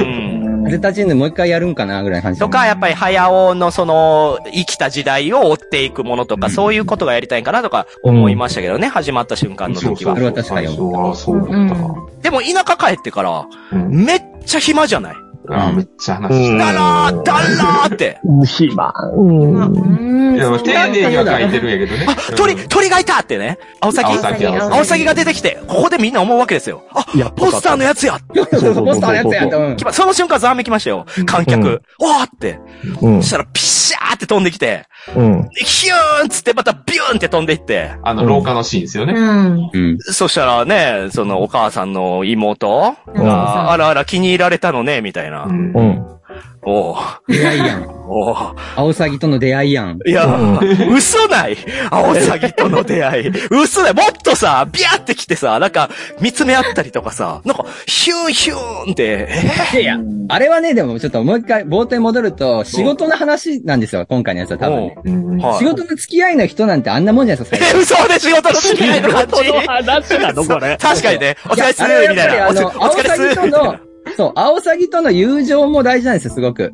[0.01, 0.50] うん。
[0.65, 2.41] 風立ちぬもう一回やるんかなぐらいの感じ。
[2.41, 10.15] とか、やっぱり、早尾のその、生きた時代を追っていくものとか、そういうことがやりたいんかなとか思いましたけどね、始まった瞬間の時は。
[10.15, 10.21] そ。
[10.21, 11.75] れは確かにった。
[11.75, 11.95] な。
[12.23, 14.05] でも、田舎帰ってから、うん。
[14.05, 15.15] めっちゃ暇じゃない
[15.53, 18.21] あーめっちゃ話しうんだらー、だらーって。
[18.47, 18.93] 暇。
[19.15, 19.55] うん。
[19.57, 20.37] うん。
[20.37, 22.07] いや、まあ丁寧には書いてるんやけどね。
[22.09, 23.59] あ、鳥、鳥がいたってね。
[23.81, 26.83] アオサギアオサギアオサギアオサギが出てきて、ここでみんな思うわけですよ。
[26.95, 31.07] あ、ポスターのやつやそうそうそう、ポスターのやつやその瞬間ざわめきましたよ。
[31.27, 31.61] 観客。
[31.61, 31.71] うん
[32.07, 32.59] わーって。
[33.03, 33.31] うんそし。
[33.31, 35.43] たらピッシャーって飛んできて、うん。
[35.43, 39.15] でヒューンっつってまたビューンって飛んでいって、あの、廊下のシーンですよね。
[39.15, 39.71] うん。
[39.73, 39.99] うん。
[40.01, 45.40] そしたらね、そのお母さんの妹うんが、あらあら気に入られたのね、みたいな。
[45.49, 45.73] うん。
[45.73, 46.21] うん。
[46.63, 46.97] おう。
[47.29, 47.89] 出会いやん。
[48.07, 48.37] おう。
[48.77, 49.99] アオサギとの出会いやん。
[50.07, 50.27] いや、
[50.93, 51.57] 嘘ない。
[51.91, 53.29] アオサギとの出会い。
[53.51, 53.95] 嘘ない。
[53.95, 55.89] もっとさ、ビャーって来てさ、なんか、
[56.21, 59.99] 見つめ合ったりとかさ、なんか、ヒューンヒューンって、えいやいや、
[60.29, 64.97] あれはね、でもちょっともう一回冒頭に戻ると、仕事の話なんですよ、今回のやつは多分ね。
[65.05, 65.11] う。
[65.11, 65.39] ん。
[65.39, 65.59] はい。
[65.59, 69.51] 仕事の付き合いの人なんてあんなもんじゃないですか、え、嘘で仕事の付き合いの感じ。
[69.67, 70.77] 話なのこれ。
[70.77, 72.49] 確かにね、お疲れっすあれはやっみたいな。
[72.49, 76.73] あの、アオサギの、そう、アオサギとの友情も大事なんですよ、すごく。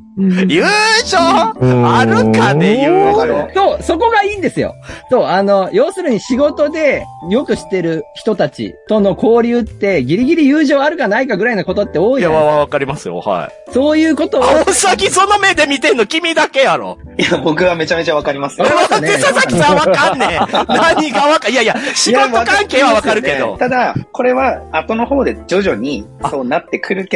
[0.49, 0.63] 優
[1.03, 3.51] 勝うんあるかね、優勝。
[3.55, 4.75] そう、そこがいいんですよ。
[5.11, 13.73] そう、あの、要するに仕事でよく知ってる人たちとの交流って、ギリギリ友情あるかないかぐらいのことって多いや、いじゃないわわかりますよ、はい。
[13.73, 14.45] そういうことを。
[14.45, 16.99] 青崎その目で見てんの君だけやろ。
[17.19, 18.71] いや、僕はめちゃめちゃわかりますよわ。
[18.71, 20.39] かりましたねで、佐々木さんわかんねえ。
[20.69, 23.57] 何がわかん、いやいや、仕事関係はわかるけど。
[23.59, 27.16] ただ、これは後の方で徐々にそうなってくるけ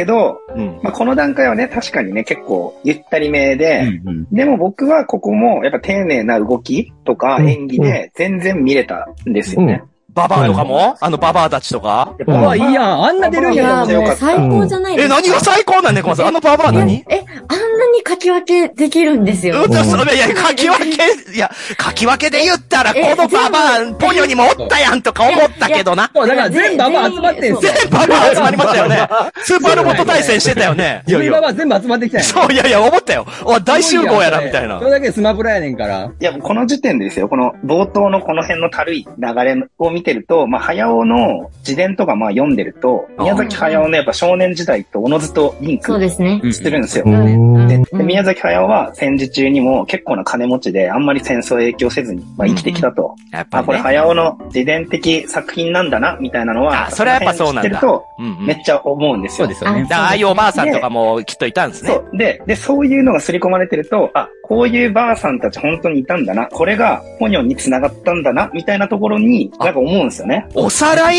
[0.55, 0.79] うん。
[0.83, 9.83] まあ、この段階はね、確かにね、結構ゆったりめで、うんうんでも僕はここもやっぱ丁寧な動きとかうん演技で全然見れたんですよね。
[10.13, 10.97] ババアとかも？
[10.99, 12.15] あのババアたちとか？
[12.19, 13.03] やっぱうわ、いいやん。
[13.05, 13.99] あんな出るんいや、や。
[13.99, 15.15] もう最高じゃないでえ、すか。
[15.21, 15.39] 何が？
[15.39, 16.27] 最高なんね、小松さん。
[16.27, 17.03] あのババア何？
[17.09, 19.63] え、あんなに書き分けできるんですよ。
[19.63, 21.49] うんと、それ、いや、書き分け、いや、
[21.81, 26.11] 書き分けで言ったら、こえのババア、ポニョにもおったやんとか思ったけどな。
[26.13, 27.59] そう、だから全部ババア集まってんすよ。
[27.61, 29.07] 全部ババア集まりましたよね。
[29.43, 31.03] スーパーロボット対戦してたよね。
[31.07, 31.31] いやいや。
[31.31, 33.25] ババア全部集まってきたんやそう、いやいや、思ったよ。
[33.45, 34.79] お大集合やな、みたいな。
[34.79, 36.11] それだけでスマブラやねんから。
[36.19, 46.41] いや、この時点でですよ、この冒頭のこの辺の軽い流れを見見てると、まあ、早尾の自伝とかまあ読んでると、宮崎駿のやっぱ少年時代とおのずとリンクそうですね。
[46.43, 47.05] うんしてるんですよ。
[47.05, 47.67] ううんん。
[47.67, 53.15] でうん宮崎駿は戦時中にも結構な金持ちであんまり戦争影響せずに、まあ、生きてきたと。
[53.31, 54.01] あ、これやっぱりね。
[54.01, 58.45] 早尾の自伝的作品なんだな、みたいなのは、あそれはやっぱそうなんだ知ってると、うんうん。
[58.47, 59.45] めっちゃ思うんですよ。
[59.47, 62.03] そうですよねああいうおばあさんとかもきっといたんですねそ。
[62.11, 62.17] う。
[62.17, 66.47] で、で、そういうのが刷り込まれてると、あ、こういうばあさんたち本当にいたんだな。
[66.47, 70.47] これがポニョンに繋がったんだな、みたいなところに、なんか思うんですよね。
[70.53, 71.17] おさらい？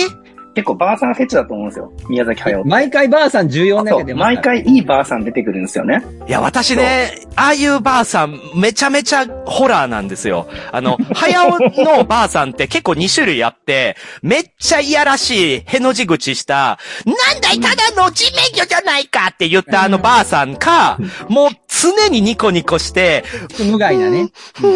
[0.54, 1.90] 結構ばあさんフェチだと思うんですよ。
[2.11, 2.62] 宮崎駿。
[2.66, 6.02] 毎回ばあさん14だそうけ毎回いいばあさん出てくるんですよね。
[6.28, 10.46] いや、私ね、ああいうばあさん、めちゃめちゃホラーなんですよ。
[10.70, 20.98] あの、早尾のばあさんって結構2種類あって、めっちゃいやらしい、への字口した、なんだい、ただの地面魚じゃないかって言ったあのばあさんか、
[21.30, 21.48] もう
[21.83, 23.25] 常にニコニコして、
[23.71, 24.31] 無害なね。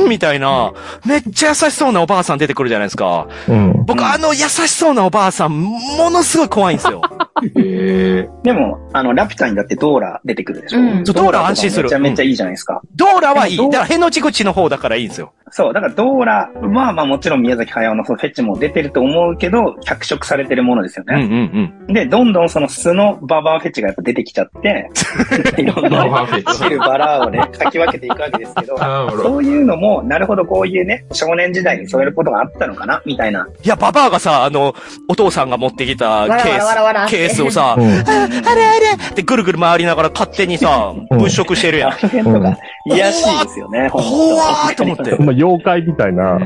[0.09, 0.73] みたいな、
[1.07, 3.29] めっちゃ優しそうなおばあさん出てくるじゃないですか。
[3.49, 3.85] うん。
[3.87, 7.01] 僕、あの優しそうなおばあさん、ものすごい怖いんですよ。
[7.57, 10.81] へでも、あの、ラピュタにだってドーラ出てくるでしょ？
[10.81, 12.81] うんドーラ安心するめちゃめちゃいいじゃないですか。
[12.97, 13.57] ドーラはいい。
[13.57, 15.33] だから、への字口の方だからいいんですよ。
[15.51, 21.73] そう、だからドーラは、まあもちろん宮崎駿のそのフェチも出てると思うけど、脚色されてるものですようんうね。
[21.91, 24.91] んで、どんどんその素のババアフェチがやっぱ出てきちゃって、
[25.61, 33.47] いろんバなバアフェチシルバラーをね、 書き分けていくわけですけど、そういうのも、なるほどこういうね、少年時代にそういうことがあったのかな、みたいな。
[33.63, 34.75] いや、ババアがさ、あの、
[35.09, 37.05] お父さんが持ってきたケース、わらわらわらわら。
[37.05, 37.85] ってケースをさ、うん。
[37.85, 38.05] あ
[38.51, 41.19] あれあれってぐるぐる回りながら勝手にさ、うん。
[41.19, 41.91] 物色してるやん。
[41.91, 45.17] あの辺とか、癒やしいですよね、ほんと怖ーと思って。
[45.23, 46.39] まあ、妖怪みたいな。
[46.39, 46.45] で、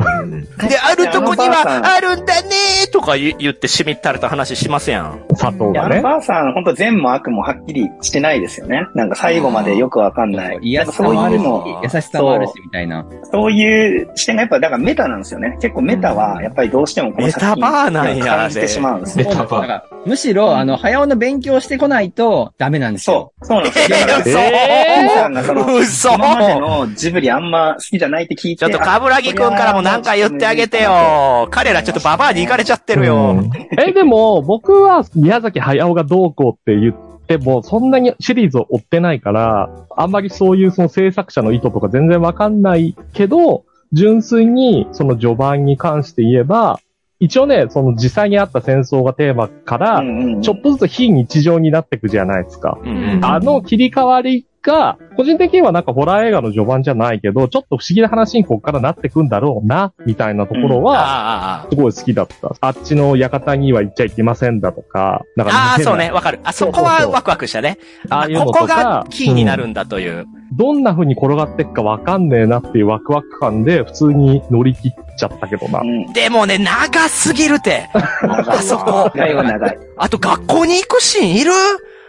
[0.82, 5.20] あるとこには、あるんだねーとか言言ってしみったれた話しますやん。
[5.30, 6.00] 佐藤いや、あのがね。
[6.00, 8.86] ばあさん、本当善も悪もはっきりしてないですよね。
[8.94, 10.58] なんか最後までよくわかんない。
[10.62, 13.04] 癒しさそうもあるしいうの、、優しさもあるし、みたいな。
[13.30, 15.58] そういう視点がやっぱ、だからメタなんですよね。
[15.60, 19.28] 結構メタは、やっぱりどうしてもこの作品メタバーなんや感じてしまうんですよ。
[19.28, 23.32] メタバだからむしろ、あの、早尾の勉強してこないとダメなんですよ。
[23.42, 24.38] そう、そうなんですよ。
[25.44, 30.82] その、嘘今までのジブリあんま好きじゃないって聞いて、ちょっと、かぶらぎくんからもなんか言ってあげて。
[30.82, 31.48] よ。
[31.50, 33.32] 彼らちょっとババアに行かれちゃってるよ。
[33.32, 46.80] うんえ、でも、僕は宮崎駿がどうこうって言っても、そんなにシリーズを追ってないから、あんまりそういうその制作者の意図とか全然わかんないけど、純粋にその序盤に関して言えば、
[47.20, 50.02] 一応ね、その実際にあった戦争がテーマから、
[50.40, 52.78] ちょっとずつ非日常になっていくじゃないですか。
[52.82, 62.54] うんうんあの切り替わりが、個人的にはなんかホラー映画の序盤じゃないけど、ちょっと不思議な話にここからなってくんだろうな、みたいなところあは、すごい好きだった。
[62.60, 66.40] あっちの館には行っちゃいけませんだとか、なんかあ、あそうね、わかる。
[66.44, 67.78] あそこはワクワクしたね。
[68.10, 70.26] ああいうのことこがか、キーになるんだという。
[70.52, 75.80] どんな風に転がっていくかわかんねえなっていうワクワク感で普通に乗り切っちゃったけどな。
[75.80, 76.12] うん。
[76.12, 77.88] でもね、長すぎるて。
[77.94, 79.10] あそこ。
[79.14, 79.78] 長いは長い。
[79.96, 81.52] あと学校に行くシーンいる？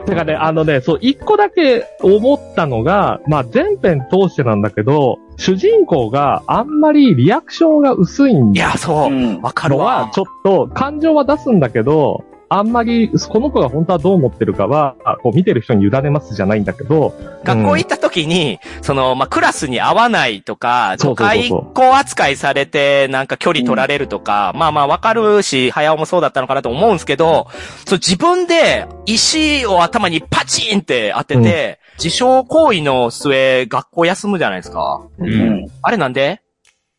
[0.06, 9.16] てかね、あのね、そう、一個だけ思ったのが、まあ全編通してなんだけど、主人公があんまりリアクションが薄いんいや、そうう。
[9.16, 9.42] ん。
[9.42, 10.12] わかるのはわ、。
[10.14, 17.14] ちょっと感情は出すんだけど、あんまり、この子が本当はどう思ってるかは、あこう見てる人に委ねますじゃないんだけど、
[17.46, 27.48] 学校行った時に、その、まあ、クラスに合わないとか、都会校扱いされて、なんか距離取られるとか、まあまあわかるし、早尾もそうだったのかなと思うんですけど、
[27.86, 35.02] そう自分で石を頭にパチンって当てて、自傷行為の末、学校休むじゃないですか。
[35.20, 35.26] う。
[35.26, 35.32] うん
[35.64, 35.68] ん。
[35.84, 36.42] あれなんで？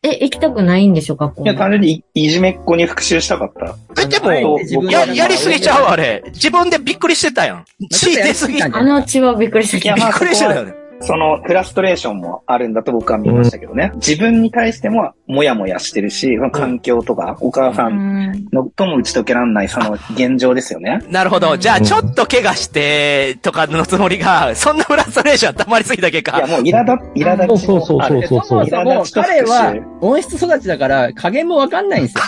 [0.03, 3.77] え、行きたくないんでしょ、学校いや、単純にいいじめっ子に復讐したかった。
[4.01, 4.59] え、でも、
[4.91, 6.23] や、やりすぎちゃうあれ。
[6.33, 7.65] 自分でびっくりしてたやん。
[7.89, 8.55] 血出すぎ。
[8.55, 10.05] びっあの血はびっくりしたけどいや。
[10.05, 10.73] まあくりしてたよね。
[11.05, 13.91] そのフラストレーションもあるんだと僕は見ましたけどね。
[13.95, 21.01] 自分に対してももやもやしてるし、その環境とか、お母さうんんのとも打ち解けらんないその現状ですよね。
[21.09, 21.57] なるほど。
[21.57, 26.47] じゃあ、うんちょっと怪我して、とかのつもりが、そんなフラストレーション溜まりすぎた結いや、果。
[26.47, 28.27] もう苛立、苛立ちもある。
[28.27, 32.23] そうそうそうそもそも彼は温室育ちだから加減もわかんないんですよ。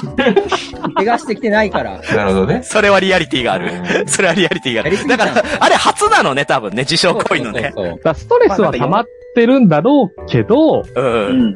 [0.96, 2.00] 怪我してきてないから。
[2.14, 2.60] なるほどね。
[2.62, 3.70] それはリアリティがある。
[4.06, 4.96] それはリアリティがある。
[5.08, 7.72] だから、あれ初なのね、多分ね、自傷行為のね。
[7.74, 10.82] そうそうそうだからストレスは溜まってるんだろうけど。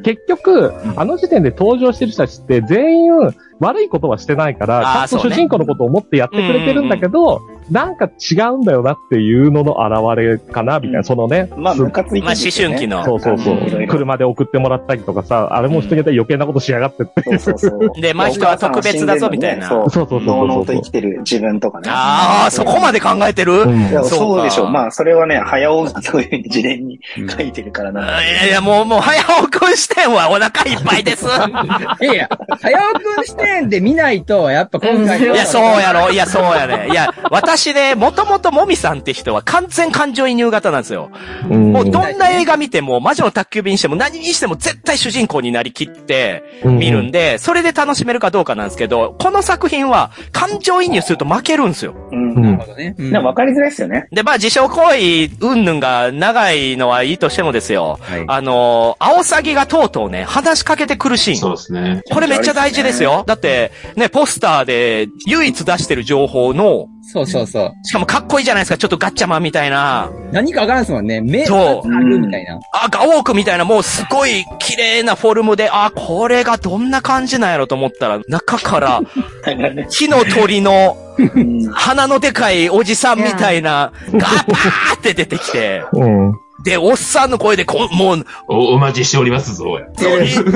[0.03, 3.11] 結局、あの時点で登場してる人たちって全員
[3.59, 7.41] 悪いことはしてないから、ちゃんと主人公のことを思ってやってくれてるんだけど、
[7.71, 10.99] なんか違うんだよなっていうのの表れかな、みたいな。
[10.99, 11.49] うんそのね。
[11.55, 17.39] まあ、すムカついてるんまあ思春期のそうそうそういろいろ車で送ってもらったりとかさ、あれも人によって余計なことしやがってっていう。
[17.39, 17.91] そうそうそう。
[18.01, 19.89] でまあ人は特別だぞみたいなそう。
[19.89, 21.89] そうそうそうそうのうのうと生きてる自分とかね。
[21.91, 24.69] ああ、そこまで考えてる、うんそうでしょう。
[24.69, 26.99] まあ、それはね、早尾がそういうふうに事前に
[27.29, 28.23] 書いてるからな。
[28.23, 31.25] いやいや、もう、もう、早尾くん視点はお腹いっぱいです。
[32.01, 32.29] いやいや、
[32.61, 36.11] 早尾くん視点で見ないと、やっぱ今回のうんいや、そうやろ。
[36.11, 36.87] いや、そうやね。
[36.89, 41.11] いや、私ね、もともともみさんって人は完全感情移入型なんですよ。
[41.49, 51.95] うんもうどんな映画見ても、魔女の宅急便にしても何にしても絶対主人公になりきって見るんで、それで楽しめるかどうかなんですけど、この作品は感情移入すると負けるんですよ。
[52.11, 52.33] うん。
[52.35, 52.95] うんなるほどね。
[52.97, 54.07] うんでも分かりづらいですよね。
[54.11, 57.99] で、まあ、自傷行為、うんぬんが長いのはいいとしてもですよ。
[58.01, 61.37] はいあのー、アオサギがとうとうね、話しかけてくるシーン。
[61.37, 62.01] そうですね。
[62.11, 63.23] これめっちゃ大事ですよ。
[63.25, 67.73] だって、ね、ポスターで唯一出してる情報の、そうそうそう。
[67.83, 70.09] しかもかっこいいじゃないですか、ちょっとガッチャマンみたいな。
[70.31, 71.21] 何かわからんすもんね。
[71.21, 72.59] 目、そうあるみたいな。
[72.73, 79.01] あ、ガオークみたいな、もうすごい綺麗なフォルムで、あ、これがどんな感じなんやろと思ったら、中から、
[79.89, 86.33] 木の鳥のうん鼻のでかいおじさんみたいな、がバーって出てきて、うん。
[86.65, 89.65] で、おっさんの声でこう、もう、お、お待ちしておりますぞ。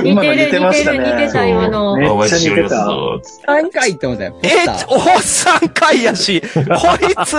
[0.03, 1.95] 今の似てる、似てる、似てた、今の。
[1.95, 3.21] めっちゃお待ちしておりますぞ。
[3.47, 4.35] 何回って思ったよ。
[4.41, 4.47] え、
[4.87, 7.37] おっさんかいやし、こいつ、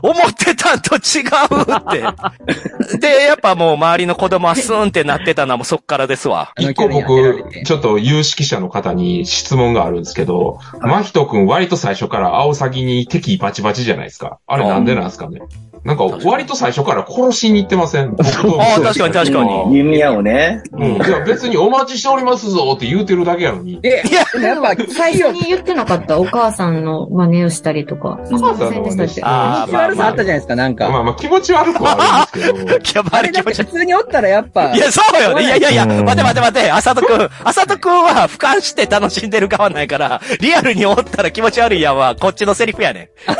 [0.00, 2.98] 思ってたんと違うって。
[2.98, 6.52] で、やっぱもう周りの子供はスーンってなってたのはもうそっからですわ。
[6.58, 14.38] 一個僕、てちょっと有識者の方に質問があるんですけど、マヒト君割と最初からアオサギに敵バチバチじゃないですか。
[14.46, 15.40] あれなんでなんですかね
[15.84, 18.11] なんか割と最初から殺しに行ってません？
[18.18, 19.76] ああ、確かに確かに。
[19.76, 20.62] 弓矢をね。
[20.72, 20.96] うん。
[20.96, 23.80] いや別にお待ちしておりますぞって言うてるだけやのに。
[23.82, 24.02] え、
[24.38, 28.20] でもやっぱ、最初に言ってなかったお母さんの真似をしたりとか。
[28.30, 30.88] お母さんの真似してあ気持ち悪さあったじゃないですか、なんか。
[30.90, 33.02] まあまあ気持ち悪くはあるんですけど。
[33.62, 35.44] 普通におったらやっぱい、や、そうよね。
[35.44, 37.28] いやいやいや、うん待て待て待て、あさとくん。
[37.44, 43.08] あさとくんは俯瞰して楽しんでる側ないから、リアルにおったら気持ち悪いやんは、こっちのセリフやねん。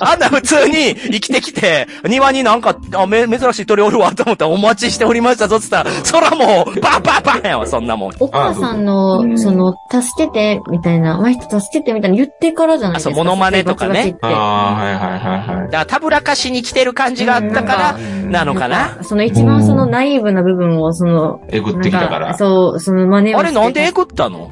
[0.00, 8.12] あんな普通に生きてきて、庭になんか、あ、め、珍しい鳥おるわと思ったらお待ちしておりましたぞって言ったら、そらもう、バンバンバンやわ、そんなもん。
[8.20, 13.10] お母さんうの、んその、助けて、みたいな、ま人助けて、みたいな言ってからじゃないですか。
[13.10, 15.66] あそうモノマネとかねああ、はいはいはいはい。
[15.66, 19.02] だから、たぶらかしに来てる感じがあったから、なのかな？
[19.02, 22.36] その一番そのナイーブな部分を、その、えぐってきたから。
[22.36, 23.38] そう、その真似を。
[23.38, 24.50] あれなんでえぐったの？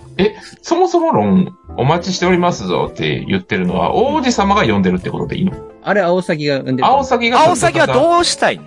[0.60, 5.52] そもそも論、お待ちしておりますぞって言ってるのは、王子様が呼んでるってことでいいの？
[5.84, 6.86] あれアオサギが産んでる。
[6.86, 7.40] アオサギが。
[7.40, 8.64] アオサギはどうしたいの？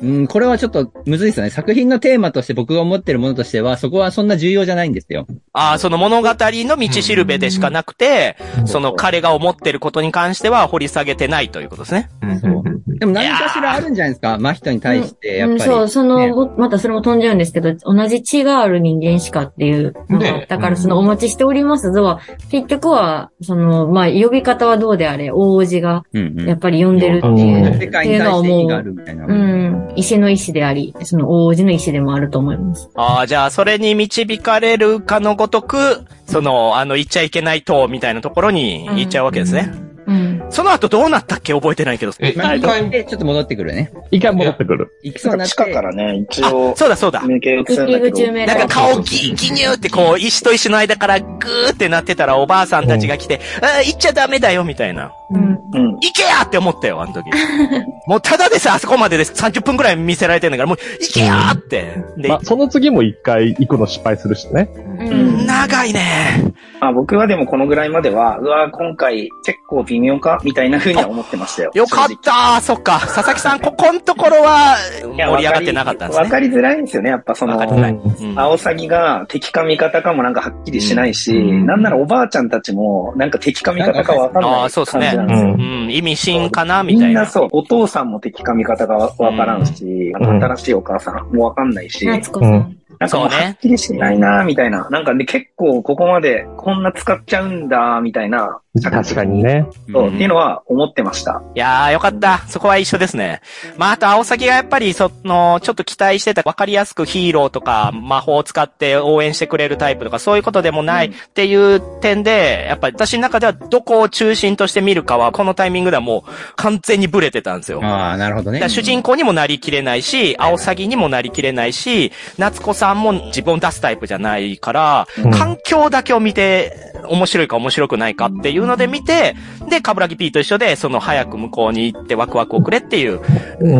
[0.00, 1.50] うん、これはちょっとむずいですよね。
[1.50, 5.26] 作品のテーマとして僕が思ってるものとしては、そこはそんな重要じゃないんですよ。
[5.52, 8.36] ああ、その物語の道しるべでしかなくて、
[8.66, 12.10] その彼が思ってることに関しては掘り下げてないということですね。
[12.22, 14.38] うんうんうんでも何かしらあるんじゃないですか。
[14.38, 15.60] 真人に対して、やっぱり。
[15.60, 22.20] うん、そう、その、またそれも飛んじゃうんですけど、同じ血がある人間しかっていうのがあったから、ねそのお待ちしておりますぞは、
[22.50, 27.78] 結局は、その、まあ、呼び方はどうであれ、大王子が、うんうんやっぱり呼んでるってうんいう。
[27.78, 29.26] 世界に対して意義があるみたいな。
[29.26, 29.87] うん。
[29.96, 32.88] 石の石であり、その大王子の石でもあると思います。
[32.94, 39.72] ああ、じゃあ、それに導かれるかのごとく、その、あの、言っちゃいけない塔みたいなところに行っちゃうわけですね。
[40.06, 40.42] うん。
[40.48, 41.52] その後どうなったっけ？
[41.52, 42.12] 覚えてないけど。
[42.20, 43.92] え、まあ、一回、で、ちょっと戻ってくるね。
[44.10, 44.90] 一回戻ってくる。
[45.02, 45.46] 行きそうにな。
[45.46, 47.20] 地下からね、一あ応、、そうだそうだ。
[47.20, 55.12] なんか顔ギ、ギニューってこう、石と石の間からグーってなってたらおばあさんたちが来て、あー行っちゃダメだよ、みたいな。
[55.30, 55.58] うん。
[55.74, 55.90] うん。
[56.00, 57.26] 行けやって思ったよ、あの時。
[58.06, 59.32] もうただでさ、あそこまでです。
[59.32, 62.02] 30分くらい見せられてんだから、もう、行けやって。
[62.16, 64.68] で、まあ、その次も一回行くの失敗するしね。
[64.98, 65.46] うん。
[65.46, 66.52] 長いね。
[66.80, 71.70] まあ僕はでもこのぐらいまでは、うわ、今回結構微妙かみたいな風には思ってましたよ。
[71.74, 73.00] よかったそっか。
[73.00, 76.24] 佐々木さん、こ こんところは盛り上がってなかったんですね。
[76.24, 77.10] わかりづらいんですよね。
[77.10, 77.98] やっぱそのわか、りづらい。
[78.36, 85.52] アオサギが敵か味方かもなんかはっきりしないし、うんなんならおばあちゃんたちもなんか敵か味方かわかんあないーそうっすねなんですよ。
[85.52, 87.06] うん、意味深かなみたいな。
[87.06, 92.76] みんなそう、お父さんも敵か味方がわからんし、あの新しいお母さんもわかんないし、夏子さん。
[92.98, 94.88] なんかもうそうねはっきりしないなみたいな。
[94.90, 98.60] なんかね、結構ここまでこんな使っちゃうんだ、みたいな。
[98.82, 99.66] 確かにね。
[99.92, 101.42] そう、っていうのは思ってました。
[101.54, 102.38] いやー、よかった。
[102.46, 103.40] そこは一緒ですね。
[103.76, 117.80] まあ、あと、青崎がやっぱり、その、ちょっと期待してた、わかりやすくヒーローとか、魔法を使って応援してくれるタイプとか、そういうことでもないっていう点で、やっぱり私の中では、どこを中心として見るかは、このタイミングではもう、完全にブレてたんですよ。
[117.82, 118.68] ああ、なるほどね。
[118.68, 129.36] 主人公にもなりきれないし、青サギにもなりきれないし、夏子さんも自分を出すタイプじゃないから、うん環境だけを見て面白いか面白くないかっていうので見て、
[129.68, 133.20] で、カブラギ P と一緒で、その早く向こうに行ってワクワクをくれっていう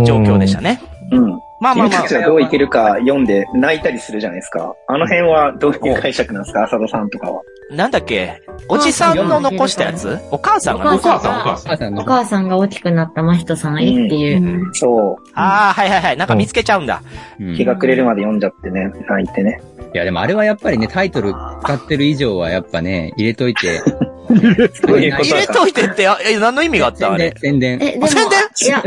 [0.05, 0.81] 状況でしたね。
[1.11, 1.48] うん。
[1.61, 2.15] まあまあまあ君たち。
[2.15, 4.75] がどういけるか読んで泣いたりするじゃないですか。
[4.87, 6.65] あの辺はどういう解釈なんですか？
[6.65, 7.43] 浅田さんとかは。
[7.71, 8.41] なんだっけ？
[8.69, 10.19] おじさんの残したやつ？
[10.31, 11.99] お母さんがおお母さん、お母さん。
[11.99, 14.71] お母さんが大きくなった真人さんへっていう。
[14.75, 15.31] そう。
[15.35, 16.17] ああ、はいはいはい。
[16.17, 17.03] なんか見つけちゃうんだ。
[17.41, 19.61] うん日が暮れるまで読んじゃってね、泣いてね。
[19.95, 21.33] いや、でもあれはやっぱりね、タイトル
[21.63, 23.81] 使ってる以上はやっぱね、入れといて。
[24.29, 24.69] 入れ
[25.47, 27.35] といてって、あえ、何の意味があったあれ？
[27.37, 27.79] 宣伝。
[27.81, 28.39] え、でも、あ宣伝？
[28.67, 28.83] いや、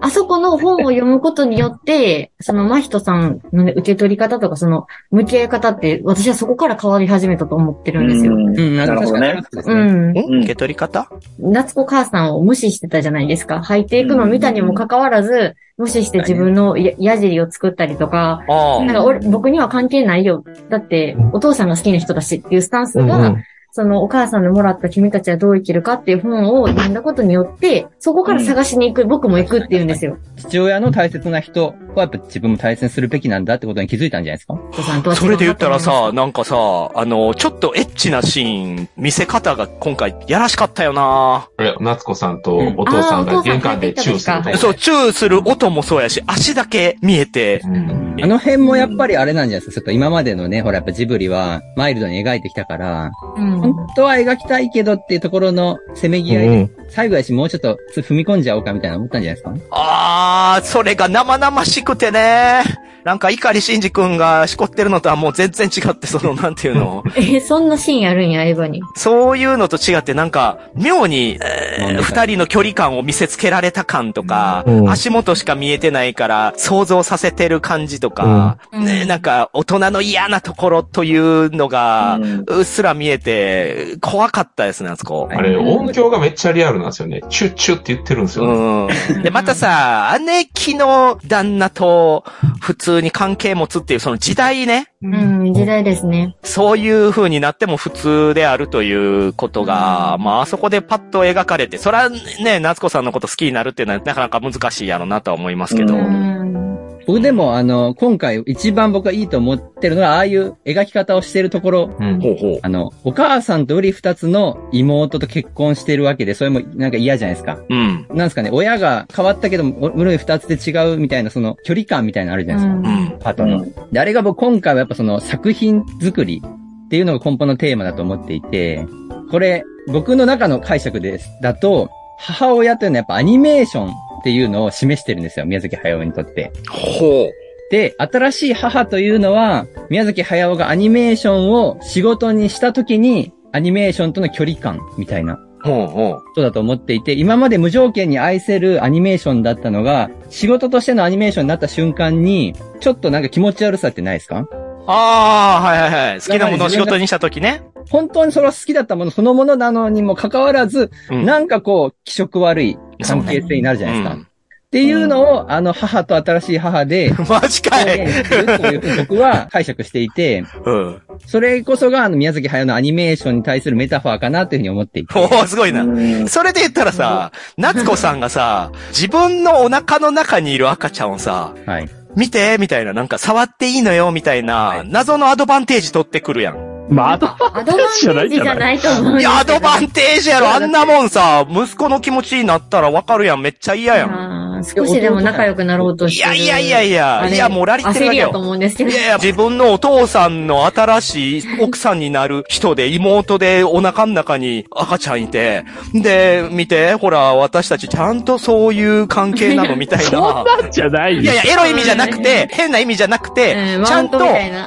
[0.00, 8.34] あそこの本を読むことによって、その真人さんのね、受け取り方とか、その、向き合い方って、私はそこから変わり始めたと思ってるんですよ。
[8.34, 9.42] うんうん、なるほどね。
[9.64, 10.16] うん。
[10.16, 11.08] うん受け取り方？
[11.38, 13.62] 夏子母さんを無視してたじゃないですか。
[13.62, 20.44] 入っていくのを見たにもかかわらず、無視して自分のや矢尻を作ったりとか、なんか俺、僕には関係ないよ。
[20.68, 23.44] だって、お父さんが好きな人だしっていうスタンスが、うんうん
[23.74, 30.18] そのお母さんのもらった君たちはどう生きるかっていう本を読んだことによって、そこから探しに行く、僕も行くっていうんですよ。
[30.36, 35.14] 父親の大切な人はやっぱ自分も大切にするべきなんだってことに気づいたんじゃないですか？
[35.14, 36.56] それで言ったらさ、なんかさ、
[36.94, 41.48] あの、ちょっとエッチなシーン、見せ方が今回やらしかったよな。
[41.58, 44.56] え、夏子さんとお父さんが玄関でチューする。
[44.56, 48.02] そう、チューする音もそうやし、足だけ見えて、うん。
[48.22, 49.80] あの辺もやっぱりあれなんじゃないですか？
[49.80, 59.66] ちょっと今までのね、ほらやっぱジブリはマイルドに描いてきたから、本当は描きたいけどっていうところのせめぎ合いで、最後やしもうちょっと踏み込んじゃおうかみたいな思ったんじゃないですか？
[59.70, 62.91] あー、それが生々しくてね。
[63.04, 67.02] なんか、碇シンジ君がしこってるのとはもう全然違って、その、なんていうの。
[67.16, 68.80] え、そんなシーンあるんや、エヴァに？
[68.96, 85.26] そういうのと違って、なんか、妙に、えー二人の距離感を見せつけられた感とか、うん足元しか見えてないから、想像させてる感じとか、うんね、なんか、大人の嫌なところというのが、うっすら見えて、怖かったですね、あそこ。
[85.26, 87.20] はいあれ、音響がめっちゃリアルなんですよね。
[87.30, 88.94] チュッチュって言ってるんですよね。
[89.14, 89.22] うん。
[89.22, 92.24] で、またさ、姉貴の旦那と
[92.60, 96.36] 普通に関係持つっていうその時代ね、うん、時代ですね。
[96.42, 105.94] そういう風になっても普通であるということが、まあ、あそこでパッと描かれて、そらね、夏子さんのこと好きになるっていうのはなかなか難しいやろなとは思いますけど。
[105.94, 106.71] ううん。
[107.06, 112.20] 僕でもあの、今回一番僕がいいと思ってるのは、ああいう描き方をしてるところ、うん。
[112.20, 112.58] ほうほう。
[112.62, 117.58] あの、お母さんとウリ二つの妹と結婚してるわけで、それもなんか嫌じゃないですか。
[117.68, 118.06] うん。
[118.10, 122.90] なんですかね、親が変わったけども、ウリ二つで違うみたいな、その距離感みたいなのあるじゃないですか。
[122.90, 123.18] うん。
[123.18, 123.66] パートの。
[123.92, 128.86] で、あれが僕今回はやっぱその作品作りっていうのが根本のテーマだと思っていて、
[129.30, 131.30] これ、僕の中の解釈です。
[131.42, 133.92] だと、母親というのはやっぱアニメーション
[134.22, 136.52] っていうのを示してるんですよ、宮崎駿にとって。
[136.70, 137.32] ほう。
[137.72, 146.14] で、新しい母というのは、宮崎駿がアニメーションを仕事にした時に、アニメーションとの距離感みたいなほうほう。
[146.14, 154.46] ことだと思っていて、今まで無条件に愛せるアニメーションだったのが、仕事としてのアニメーションになった瞬間に、ちょっとなんか気持ち悪さってないですか？
[154.86, 156.20] ああ、はいはいはい。
[156.20, 157.62] 好きなものを仕事にしたときね。
[157.90, 164.14] 本当にそれは好きだったものそのものなのにもかかわらず、うんなんかこう、気色悪い関係性になるじゃないですか。
[164.14, 164.26] うん
[164.62, 168.00] っていうのを、あの、母と新しい母で、 マジかい。
[168.00, 171.02] 表現するというふうに僕は解釈していて、うん。
[171.26, 175.12] それこそがあの宮崎駿のアニメーションに対するメタファーかなというふうに思っていて。
[175.20, 175.82] おー、すごいな。
[175.82, 181.88] うんそれで言ったらさ、夏子さんがさ、自分のお腹の中にいる赤ちゃんをさ、はい。
[182.16, 186.71] 見て、みたいな、なんか触っていいのよ、みたいな、はい謎のアドバンテージ取ってくるやん。
[186.88, 188.78] まあ、アドバンテージじゃない。
[188.78, 194.42] と思うんですいや、アドバンテテージやろ、あんなもんさ、息子の気持ちになったらわかるやん、めっちゃ嫌やん。
[194.64, 196.36] 少しでも仲良くなろうとしてる。
[196.36, 197.28] いやいやいやいや。
[197.28, 198.28] いやもうラリってるだけよ。
[198.28, 198.90] 焦りやと思うんですけど。
[198.90, 210.44] いやいや、自分のお父さんの新しい奥さんになる人で、妹でお腹の中に赤ちゃんいて、で、見て、ほら、私たちちゃんとそういう関係なのみたいそんな。
[210.44, 214.18] なんじゃないいやいや、エロい意味じゃなくて、変な意味じゃなくてうん、ちゃんと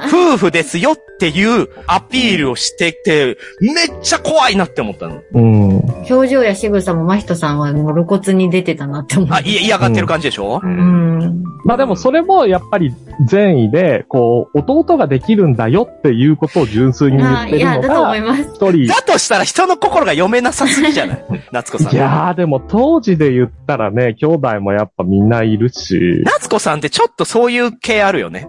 [0.08, 5.22] 夫婦ですよっていうアピールをしてて、めっちゃ怖いなって思ったの。
[5.32, 5.76] うん。
[6.10, 9.28] 表情や仕草も真人さんはもう露骨に出てたなって思う。
[9.32, 10.60] あ、い嫌がってる感じでしょ？
[10.62, 10.66] う。
[10.66, 11.42] うんん。
[11.64, 12.94] まあでもそれもやっぱり
[13.26, 18.42] 善意で、こう、弟ができるんだよっていうことを純粋に言ってるあいや、のだと思いが、ます。
[18.54, 18.86] 一人。
[18.86, 21.24] だとしたら人の心が読めなさすぎじゃない？
[21.50, 21.94] 夏子さん。
[21.94, 28.48] いやーでも当時で言ったらね、兄弟もやっぱみんないるし、夏子さんってちょっとそういう系あるよね。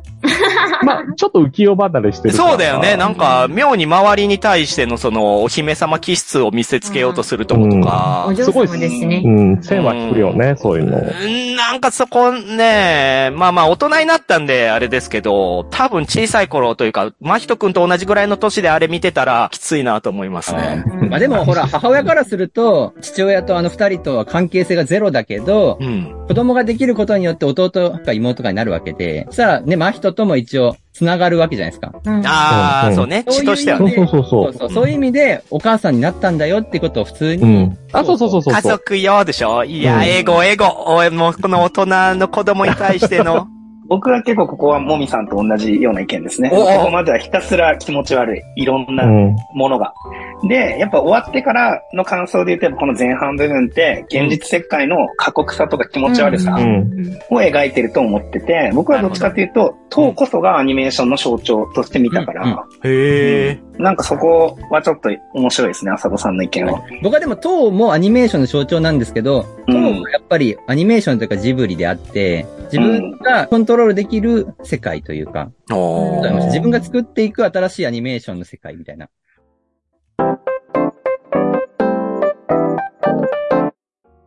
[0.83, 2.97] まあちょっと浮世離れしてるそうだよね。
[2.97, 8.33] なんか、妙に周りに対してのその、お姫様気質を見せつけようとするとことかお。
[8.33, 9.29] 嬢すごい様ですしねう。
[9.29, 10.97] ん、線は引くよね、そういうの。
[10.97, 20.85] うんなんかそこね、まあまあ大人になったんであれですけど、多分小さい頃というか、真人くんと同じぐらいの年であれ見てたらきついなと思いますね。
[21.09, 26.13] まあでもほら、母親からすると、父親とあの二人とは関係性がゼロだけど、うん。
[26.27, 27.71] 子供ができることによって弟
[28.05, 31.93] か妹かになるわけで、そしたらね、真人とも一応繋がるわけじゃないですか。
[32.03, 33.23] うんああ、うんそうね。
[33.27, 33.93] そういう血としてはね。
[33.95, 34.71] そうそうそうそう。
[34.71, 37.77] そういう意味でお母さんになったんだよってことを普通うに、ん。
[37.91, 38.53] あ、そうそうそうそう。
[38.53, 39.63] 家族よでしょ？
[39.63, 40.65] いや、うん英語、英語。
[40.87, 43.47] おい、もうこの大人の子供に対しての。
[43.87, 46.49] 僕は結構ここはもみさんと同じような意見ですね。
[46.49, 48.41] ここまではひたすら気持ち悪い。
[48.55, 49.35] いろんなうん。
[49.53, 49.93] ものが。
[50.47, 57.17] で、やっぱ終わってからの感想で言うと、この前半部分って、現実世界の過酷さとか気持ち悪さうん。
[57.29, 63.59] を描いてると思ってて、僕はどっちかというと、塔こそがアニメーションの象徴として見たから、うんうんへえ。
[63.79, 66.81] なんかそこはちょっと面白いですね、浅田さんの意見は。
[67.03, 79.09] 僕はでも、トーもアニメーションの象徴なんですけど、トうんーはやっぱりアニメーションというかジブリであって、自分がコントロールできる世界というか、おー自分が作っていく新しいアニメーションの世界みたいな。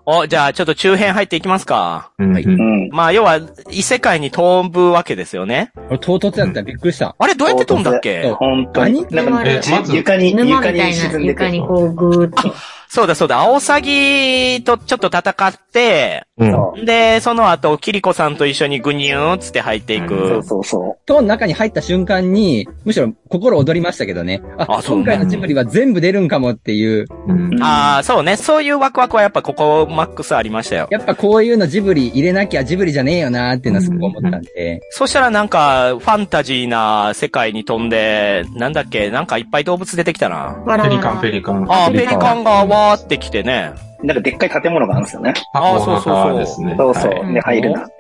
[0.07, 2.11] お、じゃあちょっと中編入っていきますか。
[2.19, 2.89] うんはいうん。
[2.91, 3.41] まあ、要は、
[3.71, 5.73] 異世界に飛ぶわけですよね。
[5.89, 7.15] 俺唐突だったらびっくりした。
[7.19, 9.07] あれ、どうやって飛んだっそうけ本当に。
[9.11, 11.61] 何なんか、えまず床に、床にたいな沈んでて床に。
[11.61, 12.55] こうぐーっと。
[12.93, 16.51] そうだそうだ、アオサギとちょっと戦って、うん。
[16.51, 20.43] そうで、その後、キリコさんと一緒にグニューンつって入っていそうく。
[20.43, 24.43] そうそ塔の中に入った瞬間に、むしろ心躍りましたけどね。
[24.59, 28.37] あ、あそう今回のジブリは全部出るんかもっていう、うんああ、そうね。
[28.37, 30.89] そういうワクワクはやっぱここマックスありましたよ。
[30.91, 40.57] やっぱこういうのジブリ入れなきゃジブリじゃねえよなーっていうのはすごく思ったんで、そしたらなんか、ファンタジーな世界に飛んで、なんだっけ、なんかいっぱい動物出てきたな。
[40.83, 41.71] ペリカン、ペリカン。
[41.71, 43.73] ああ、ペリカンがわーって来てね。
[44.03, 44.07] う。
[44.07, 45.35] なんかでっかい建物があるんですよね。
[45.55, 46.75] あーそうそうそうですね。
[46.79, 47.11] そうそう。
[47.13, 47.95] はいで、入るなって。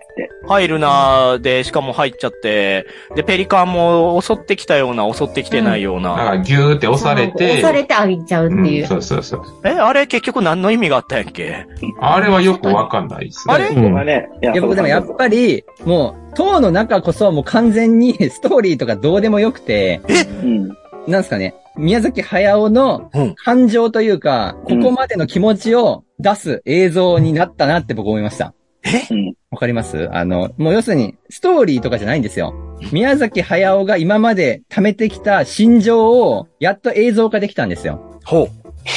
[0.48, 6.16] 入るなーで、しかも入っちゃって、で、ペリカンも襲ってきたような、襲ってきてないような。
[6.16, 8.82] だからギューって押されて、押されてあげちゃうっていう。
[8.82, 9.42] うんそうそうそう。
[9.64, 11.66] え、あれ結局何の意味があったんやっけ？
[12.00, 13.54] あれはよくわかんないですね。
[13.54, 13.68] あれ？
[13.68, 14.18] うんや
[14.52, 20.00] いや僕でもやっぱり、もう、塔の中こそもう完全にストーリーとかどうでもよくて、
[20.42, 20.76] うん。
[21.06, 28.54] なんですかね、宮崎駿のうん感情というか、うんここまでの気持ちを出す映像になったなって僕思いました。
[29.10, 29.34] うん。
[29.50, 30.08] わかります？
[30.12, 32.54] あの、もう要するに、ストーリーとかじゃないんですよ。
[32.92, 38.20] 宮崎駿が今まで貯めてきた心情を、やっと映像化できたんですよ。
[38.24, 38.48] ほう。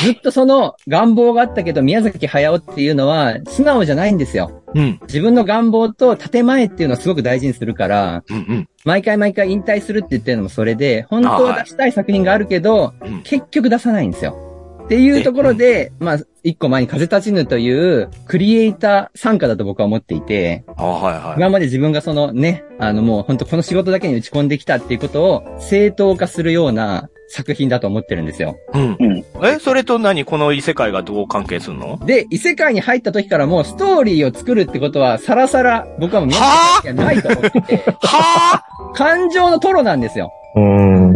[0.05, 4.62] ずっとその願望があったけど、宮崎駿っていうのは素直じゃないんですよ。
[4.75, 4.99] うん。
[5.03, 8.69] 自分の願望と建前っていうのをすごく大事にするから、うんうん。
[8.85, 14.37] 毎回毎回引退するって言ってるのもそれで、本当は出したい作品があるけど、うん結局出さないんですよ。
[14.83, 21.35] っていうところで、まあ、一個前に風立ちぬという、クリエイター参加だと僕は思っていて、あはいはい。
[21.37, 28.57] 今まで自分がそのね、あのもう本当この仕事だけに打ち込んできたっていうことを正当化するような作品だと思ってるんですよ。
[28.73, 28.97] うん。
[28.99, 29.25] うん。
[29.43, 31.97] え、それと何この異世界がどう関係するの？
[32.05, 38.63] で、異世界に入った時からもうストーリーを作るってことは、さらさら僕はもう宮崎駿がないと思ってて、は
[38.93, 40.31] 感情のトロなんですよ。
[40.55, 41.13] うん。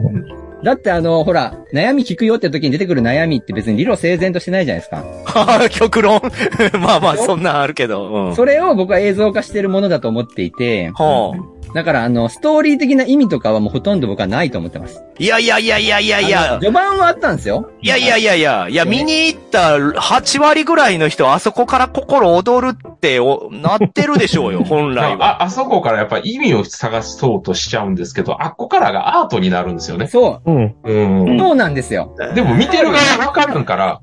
[0.63, 5.03] だってあの、ほら、悩み聞くよって時に出てくる悩みって別に理路整然としてないじゃないですか。
[5.35, 6.19] あ 極論
[6.81, 8.29] まあまあ、そんなんあるけど。
[8.29, 8.35] うん。
[8.35, 11.56] それを僕は映像化してるものだと思っていて、はあ。
[11.77, 15.03] だからあの、ストーリー的な意味とかはもうほとんど僕はないと思ってます。
[15.19, 16.59] いやいやいやいやいやいあやの。
[16.59, 17.69] 序盤はあったんですよ。
[17.83, 25.41] いやいやいやいや、いや、ね見に行った8割ぐらいの人、あそこから心躍るっておなってるでしょうよ、 本来は。
[25.41, 30.07] あ、あそこからやっぱ意味を探そうとしちゃうんですけど、あっこからがアートになるんですよね。
[30.07, 30.75] そうん。
[30.83, 31.35] うん。
[31.35, 31.39] う。
[31.39, 32.15] そうなんですよ。
[32.33, 33.99] でも見てる側わからんから、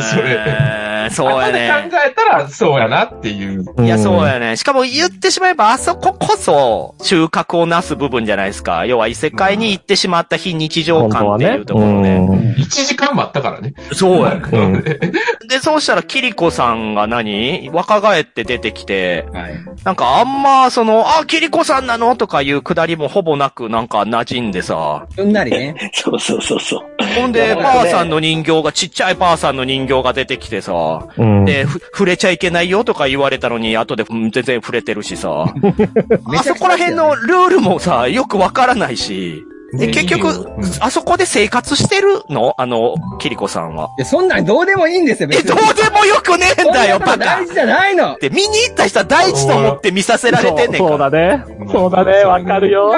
[0.00, 1.90] それえーそうや後で考ね。
[2.08, 3.64] えたらそうやなっていう。
[3.80, 4.56] いや、そうやね。
[4.56, 8.84] しかも言ってしまえば、あそここそ、収穫をなす部分じゃないですか。
[8.84, 11.64] 要は異世界に行ってしまった非日常感っていう。
[11.64, 12.16] ところで。
[12.16, 13.74] うん1時間待ったからね。
[13.92, 14.42] そうやね。
[14.52, 14.82] うん
[15.48, 17.70] で、そうしたら、キリコさんが何？
[17.72, 19.54] 若返って出てきて、はい。
[19.84, 22.16] なんかあんま、その、あ、キリコさんなの？
[22.16, 25.06] とかいうくだりもほぼなく、なんか馴染んでさ。
[25.16, 25.74] うんなりね。
[25.94, 26.95] そうそうそうそう。
[27.16, 30.72] ほんで、パーさんの人形が、ちっちゃいパーさんの人形が出てきてさ。
[31.16, 31.44] うん。
[31.44, 35.44] で、ふ触れちゃいけないよとか言われたのに、後でうん全然触れてるしさ。
[36.38, 39.44] あそこら辺のルールもさ、よくわからないし。
[39.72, 42.54] で、結局うん、あそこで生活してるの？
[42.56, 43.90] あの、キリコさんは。
[43.98, 45.56] いや、そんなんどうでもいいんですよ、え、別に。
[45.56, 50.98] どうでもよくねえんだよ、バカ大事じゃないのって、見に行った人は大事と思って見させられてんねんそう。
[50.98, 51.44] だね。
[51.70, 52.24] そうだね。
[52.24, 52.94] わかるよ。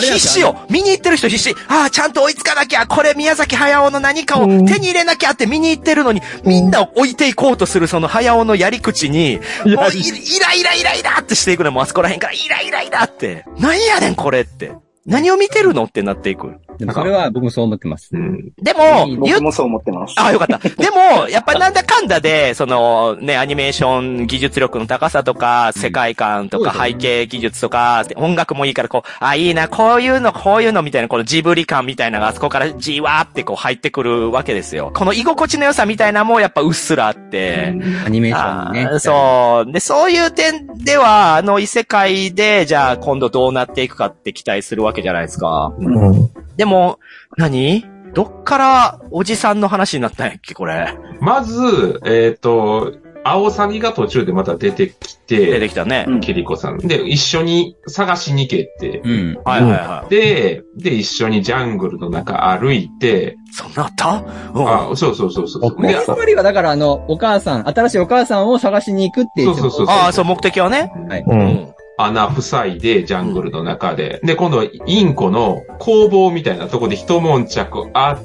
[0.00, 13.44] 必死よ見に行ってる人必死ああ、ちゃんと追いつかなきゃこれ宮崎駿の何かをうん手に入れなきゃって見に行ってるのに、みんなを置いていこうとするその駿のやり口に、もうイイライライライラってしていくのもうあそこら辺からイライライラって。
[13.58, 14.72] なんやねんこれって。
[15.04, 16.60] 何を見てるのってなっていく。
[16.78, 18.10] でもそれは僕もそう思ってます。
[18.12, 18.52] うん。
[18.60, 20.14] でも、僕もそう思ってます。
[20.16, 20.58] あ、よかった。
[20.58, 34.90] でも、やっぱなんだかんだで、その、ね、アニメーション技術力の高さとか、世界観とか、背景技術とか、音楽もいいから、こう、あ、いいな、こういうの、こういうのみたいな、このジブリ感みたいなのが、あそこからじわーってこう入ってくるわけですよ。
[34.94, 38.98] この居心地の良さみたいなのも、やっぱうっすらあって、アニメーションにね。
[38.98, 39.72] そう。
[39.72, 45.72] で、そういう点では、あの異世界で、じゃあ今度どうなっていくかって期待するわけじゃないですか。
[45.78, 46.30] うん。
[46.62, 47.00] でも、
[47.36, 47.84] 何？
[48.14, 50.96] どっからおじさんの話になったんやっけ、これ？
[51.20, 52.92] まず、えっ、と、
[53.24, 56.04] 青サギが途中でまた出てき出て、てきたね。
[56.06, 56.78] うんキリコさん。
[56.78, 59.00] で、一緒に探しに行けって。
[59.04, 59.40] うん。
[59.44, 60.10] はいはいはい。
[60.10, 64.22] で、で、一緒にジャングルの中歩いて、そんなあった？
[64.54, 64.92] うん。
[64.92, 65.74] あ、そうそうそうそう。
[65.76, 69.54] うんで、つまりはだからあの、お母さん、新しいお母さんを探しに行くっていう。
[69.54, 70.92] そうそうそうああ、そう、目的はね。
[71.08, 71.20] はい。
[71.22, 71.24] う。
[71.28, 71.74] うんん。
[71.98, 74.20] 穴塞いで、ジャングルの中で。
[74.24, 78.18] で、今度はインコの工房みたいなとこで一悶着あ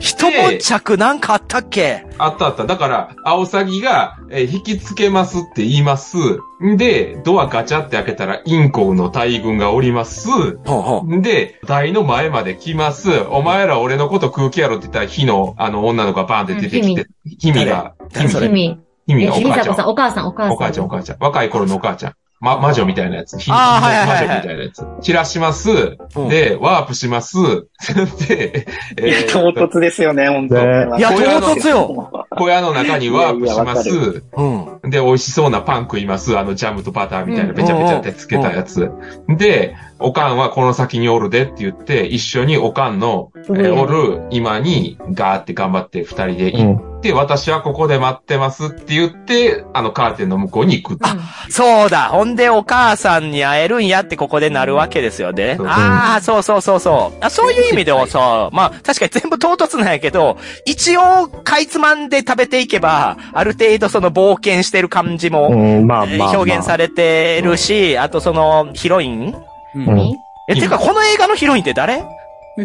[0.00, 2.04] 一悶着なんかあったっけ？
[2.18, 2.66] あったあった。
[2.66, 6.16] だから、アオサギが、えー引きつけますって言います。
[6.64, 10.28] んで、ドアガチャって開けたら、インコの大群がおります。
[10.28, 11.16] ほうほう。
[11.16, 13.08] んで、台の前まで来ます。
[13.30, 17.06] お前ら俺のこと空気やろって言ったら、火の、あの、女の子がバーンって出てきて、
[17.38, 18.48] ヒミが、ヒミが、誰それ？
[18.48, 18.80] 君。
[19.06, 20.52] え、ヒミがお母ちゃん、お母さん、お母さん。
[20.54, 21.18] お母ちゃん、お母ちゃん。
[21.20, 22.14] 若い頃のお母ちゃん。
[22.44, 23.38] ま、魔女みたいなやつ。
[23.38, 24.86] ひあーはいはいはいはい魔女みたいなやつ。
[25.00, 25.70] 散らします。
[25.70, 27.36] うん、で、ワープします。
[28.28, 28.66] で、
[29.00, 32.26] いや、唐突ですよね、本当ねいや唐突よ。
[32.30, 33.88] 小屋の中にワープします。
[33.88, 34.73] いやいやわうん。
[34.90, 36.38] で、美味しそうなパン食います。
[36.38, 38.90] あの、ジャムとバターみたいな、うんべちゃべちゃってつけたやつ。
[39.28, 51.04] で、おかんはこの先におるでって言って、一緒におかんの、えうんーおる今にガーって頑張って二人で行って、私はここで待ってますって言って、あのカーテンの向こうに行く。
[51.50, 52.08] そうだ。
[52.08, 55.54] ほんで、お母さんに会えるんやってここでなるわけですよね。
[55.56, 57.24] そうああ、そうそうそうそう。
[57.24, 65.48] あそういう意味ではさ、まあ、確かに全部唐突なんやけど、一応、かいつまんで食べていけば、ある程度その冒険してる感じも。
[65.48, 69.34] 表現されてるし、あとその、ヒロイン？
[69.74, 70.16] うん何
[70.48, 72.04] え、てか、この映画のヒロインって誰？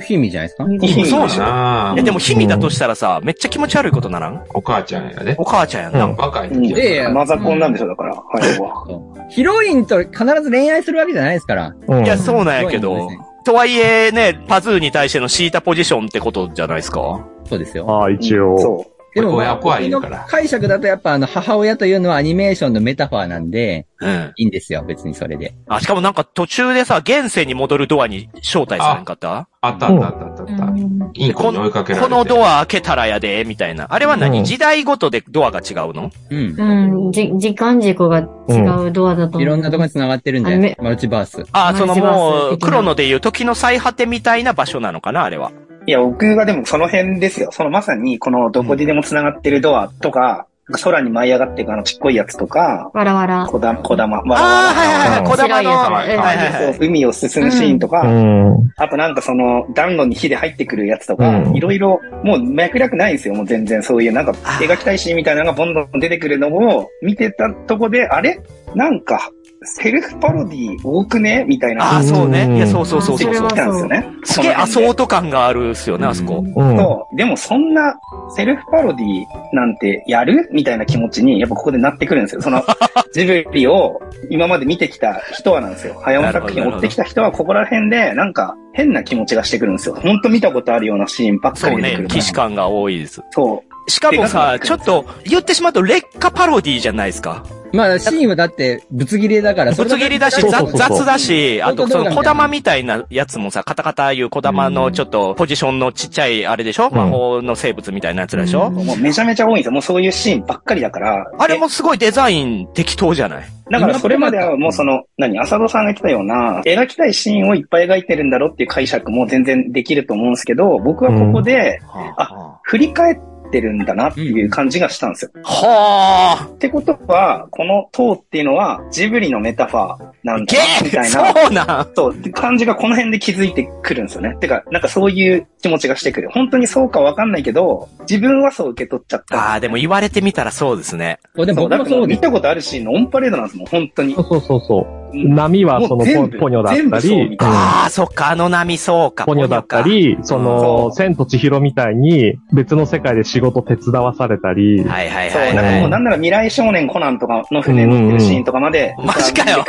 [0.04, 0.66] ヒミじゃないですか？
[0.70, 4.44] いいそうでしょえ、でも、ヒミだとしたらさ、めっちゃ気持ち悪いことならん？
[4.54, 5.36] お母ちゃんやね。
[5.40, 6.06] お母ちゃんやんな。
[6.06, 6.84] うん若いうん時やから。
[6.84, 8.14] いやいやマザコンなんでしょ、だから。
[8.14, 9.34] はい。
[9.34, 11.74] ヒロインと必ず恋愛するわけじゃないですから。
[11.88, 13.10] うんいや、そうなんやけど。
[13.46, 17.26] とはいえ、ね、パズーに対してのシータポジションってことじゃないですか？
[17.46, 17.90] そうですよ。
[17.90, 18.60] ああ、一応。
[18.60, 20.26] そでも、親子愛いる僕のから。
[20.30, 24.34] 解釈だとやっぱあの、母親というのはアニメーションのメタファーなんで、うん。
[24.38, 25.54] いいんですよ、別にそれで。
[25.68, 29.48] あ、しかもなんか途中でさ、現世に戻るドアに招待されんかった？
[29.62, 30.66] あったあったあったあったあった。
[30.66, 32.10] うんインコに追いかけられて。
[32.10, 33.88] このドア開けたらやで、みたいな。
[33.90, 36.12] あれは何、うん時代ごとでドアが違うの？
[36.30, 36.96] うん。
[37.06, 39.42] うん、じ、時間軸が違うドアだと思う。
[39.42, 40.84] いろんなところに繋がってるんじゃないですか。
[40.84, 41.46] マルチバース。
[41.52, 45.52] あ、そのもう、的なクロノでいう時の最果てみたいな場所なのかな、あれは。
[45.90, 45.92] う。
[45.92, 47.50] いや、僕がでもその辺ですよ。
[47.52, 50.46] そのまさに、このどこにでも繋がってるドアとか、
[50.84, 53.48] 空に舞い上がっていくあのちっこいやつとか、わらわら。
[53.48, 55.72] 小玉、小玉、わらわらああ、はいはいはい、うん小玉の。
[55.72, 58.72] 白いい海を進むシーンとか、うん。
[58.78, 63.34] あとなんかその暖炉に火で入ってくるやつとかう、んいろいろ、もう脈絡ないんですよ。
[63.34, 68.40] もう全然そういうなんか描きたいシーンみたいなのがどんどん出てくるのを見てたとこで、あれ？
[68.76, 69.32] なんか、
[69.64, 71.44] セルフパロディ多くね？
[71.46, 71.84] みたいな。
[71.84, 72.44] ああ、そうね。
[72.44, 73.50] うんいや、そうそうそうそうそう。
[73.50, 74.06] たんですよね。
[74.24, 76.44] すげえアソート感があるっすよね、あそこ。
[76.44, 76.78] うん。
[76.78, 77.16] そう。
[77.18, 78.00] でもそんな
[78.36, 80.48] セルフパロディなんてやる？
[80.54, 82.42] みたいな気持ちに、やっぱここでなってくるんですよ。
[82.42, 82.64] その
[83.14, 86.00] ジブリを今まで見てきた人はなんですよ。
[86.04, 89.96] 早尾作品を追ってきた人はここら辺でなんか変な気持ちがしてくるんですよ。
[89.96, 92.22] ほんと見たことあるようなシーンばっかそうねり出てくる、から。
[92.22, 93.22] 騎士感が多いです。
[93.32, 93.92] そう。
[93.92, 97.44] しかもさ、でちょっと、言ってしまうと劣化パロディじゃないですか。
[97.74, 106.94] まあ、シーンはだって、ぶつ切りだから、ぶつ切りだし、雑だし、あとその小玉みたいなやつもさ、カタカタいう小玉のちょっとポジションのちっちゃいあれでしょ、ん。
[106.94, 109.72] 魔法の生物みたいなやつらでしょ、もうめちゃめちゃ多いんですよ。
[109.72, 111.32] もうそういうシーンばっかりだから。
[111.38, 113.44] あれもすごいデザイン適当じゃない？
[113.72, 121.80] だからそれまではもうその、何、浅戸さんが言ってたような、描きたいシーンをいっぱい描いてるんだろうっていう解釈も全然できると思うんですけど、僕はここで、
[122.18, 123.18] あ振り返っ
[123.50, 125.32] ってるんだなっていう感じがしたんですよ。
[125.44, 126.46] はあ。
[126.46, 131.42] ってことは、この塔っていうのはジブリのメタファーなんだゲな、みたーいな。
[131.44, 134.36] そうなんそう、って感じがこの辺で気づいてくるんですよね。
[134.40, 136.30] てか、なんかそういう気持ちがしてくる。
[136.30, 139.38] 本当にそうかわかんないけど、自分はそう受け取っちゃった。
[139.38, 141.20] ああ、でも言われてみたらそうですね。
[141.36, 142.08] これでも僕もそう。
[142.08, 144.26] 見たことあるシーンのオンパレードなんですもん、本当にそう。
[144.26, 145.09] そうそうそう。
[145.14, 149.26] うん波はそのポニョだったりああ、そっか、あの波そうか。
[149.26, 154.84] ポニョだったポり、そその、う千と千尋みたいに別の世界で仕事手伝わされたり。
[154.84, 155.90] はいはいそう、はいはいなんかもう。
[155.90, 159.66] なんなら未来少年コナンとかの船乗ってるシーンとかまで、うんうんうんマジかよ。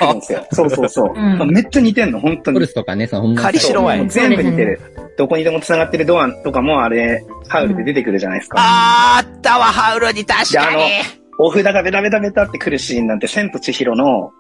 [0.53, 1.13] そうそうそう。
[1.15, 2.61] うんめっちゃ似てんの、本当トに。
[2.61, 4.81] ルスとかね、そのほんまに仮白ワイン全部似てる。
[5.17, 8.57] どこにでも繋がってるドアとかもあれ、ハウルで出てくるじゃないですか。
[8.59, 10.83] あーあったわ、ハウルに確かに。
[11.43, 14.31] お札がベタベタベタってくるシーンなんて、千と千尋の、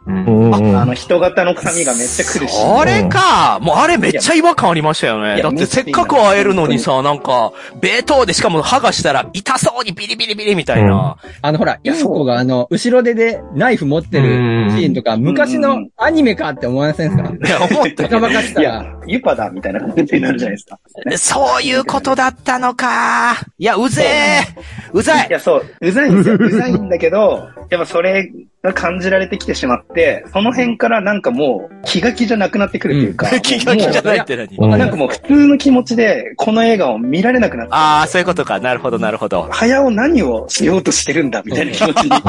[0.59, 2.55] うんうんうんあの人型の臭みがめっちゃくるし。
[2.55, 3.59] それか。
[3.61, 5.42] もうあれめっちゃ違和感ありましたよね。
[5.42, 11.16] だってせっかく会えるのにさ、なんか、ベートーでしかも剥がしたら痛そうにビリビリビリみたいな。
[11.42, 14.28] あのほら、イやンコがあの、後ろ手でナイフ持ってる
[14.70, 20.78] シーンとか、昔のアニメかって思いませんかいや、思ったバカバカしたいや、ユパだみたいな感じになるじゃないですか。
[21.18, 23.34] そういうことだったのか。
[23.59, 24.40] いや、うぜえ。
[24.92, 25.32] うざいい。
[25.32, 26.36] や、そう、うざいんですよ。
[26.36, 28.30] うざいんだけど、やっぱそれ
[28.63, 34.57] が感じられてきてしまって、その辺からなんかもう気が気じゃなくなってくるというか、気が気じゃないって何？
[34.59, 38.61] うんなんかもう普通の気持ちでこの映画を見られなくなって、ああ、そういうことか。
[38.61, 39.49] なるほど、なるほど。
[39.51, 42.23] 早尾何をしようとしてるんだみたいな気持ちになっ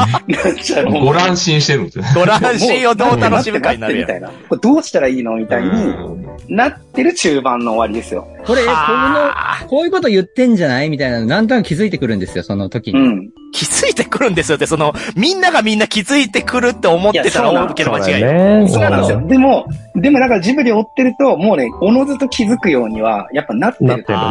[0.56, 0.86] ちゃう。
[0.92, 2.12] ご乱心してるんですよね。
[2.16, 3.96] ご乱心をどう楽しむかになる。
[3.96, 4.30] みたいな。
[4.30, 5.74] これどうしたらいいのみたいにう
[6.18, 8.28] んなってる中盤の終わりですよ。
[8.46, 13.00] これ、こはあの、こういうこと言ってんじゃないみたいなの、なんとなく気づいてくるんですよ、その時に。
[13.00, 13.30] うん。
[13.54, 18.70] 気づいてくるんですよって、その、みんながみんな気づいてくるって思ってたら間違い。
[18.70, 19.22] そうなんですよ。
[19.28, 19.66] でも、
[19.96, 24.26] でもなんかジブリ追ってると、もうね、おのずと気づくようには、やっぱなってるなってるね。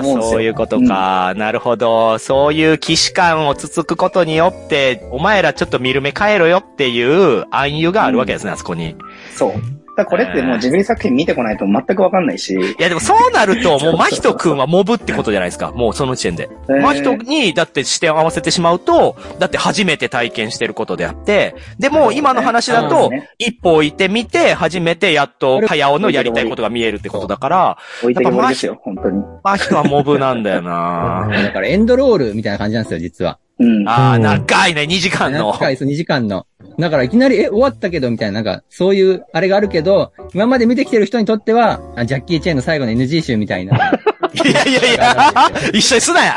[0.00, 1.34] んですよそういうことか。
[1.36, 2.18] なるほど。
[2.18, 8.96] そういう既視感をつつくことによって、お前らちょっと見る目変えろよっていう暗喩があるわけですね、あそこに。
[9.34, 9.52] そう。
[9.96, 12.54] だこれってもうジブリ作品見てこないと全くわかんないし。
[12.54, 15.72] いやでもそうなると、もう真人くんはモブってことじゃないですか。
[15.72, 16.50] もうその時点で。
[16.68, 29.22] えー真人に、だって視点を合わせてしまうと、だって初めて体験してることであって、でも今の話だと一歩置いてみて、初めてやっと、早尾のやりたいことが見えるってことだから、置いてけぼりですよ、本当に。
[29.42, 33.38] 真人はモブなんだよな だからエンドロールみたいな感じなんですよ、実は。
[33.58, 33.88] うん。
[33.88, 35.52] ああ、うん長いね、2時間の。
[35.52, 36.46] 長いです、2時間の。
[36.78, 43.92] だからいきなり、え、終わったけど、みたいな、なんか、そういう、あれがあるけど、今まで見てきてる人にとっては、あジャッキー・チェーンの最後の NG 集みたいな。
[44.32, 45.32] いやいやいや、
[45.72, 46.36] 一緒にすなや。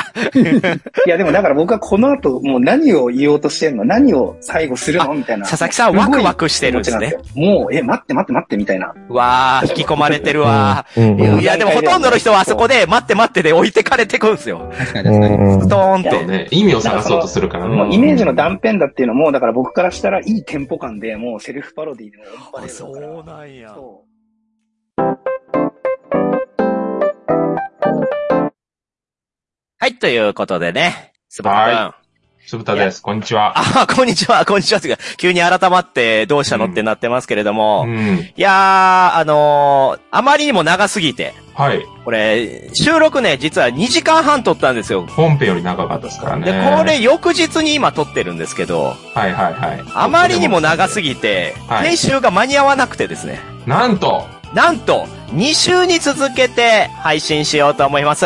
[1.06, 3.86] いやでもだから僕はこの後、もう何を言おうとしてんの？
[3.86, 5.14] 何を最後するの？
[5.14, 5.48] みたいな。
[5.48, 8.94] 佐々木さんワクワクしてるんですねもう、え、待って待って待ってみたいな。
[9.10, 10.86] わあ、引き込まれてるわ。
[10.96, 14.72] うんうんいや、でもほとんどの人はあそこで、待って待ってで置いてかれてくんすよ。
[14.78, 15.36] 確かに確かに。
[15.36, 16.10] うんストーンって。
[16.12, 17.76] そうね、意味を探そうとするからね。
[17.76, 23.38] もうイメージの断片だっていうのも、だから僕からしたらいいテンポ感で、もうセルフパロディでもオンパレードだから。
[23.38, 24.09] なんやそう
[29.82, 31.76] はい、ということでね、すばたくん。
[31.86, 31.96] は
[32.46, 33.02] つぶたです。
[33.02, 33.54] こんにちは。
[33.56, 34.80] あ、こんにちは、 こんにちは。
[34.80, 37.86] ってか急に改まってどうしたのってなってますけれども。
[37.88, 38.30] いうん。
[38.36, 41.86] やー、あのーあまりにも長すぎて、はい。
[42.04, 45.08] これ、収録ね、実は2時間半撮ったんですよ。
[45.16, 46.52] 本編より長かったですからね。
[46.52, 49.84] で、これ翌日に今撮ってるんですけど、はいはいはい。
[49.96, 53.40] あまりにも長すぎて、はい編集が間に合わなくてですね。
[53.66, 58.26] なんと、なんと、2週に続けて配信しようと思います。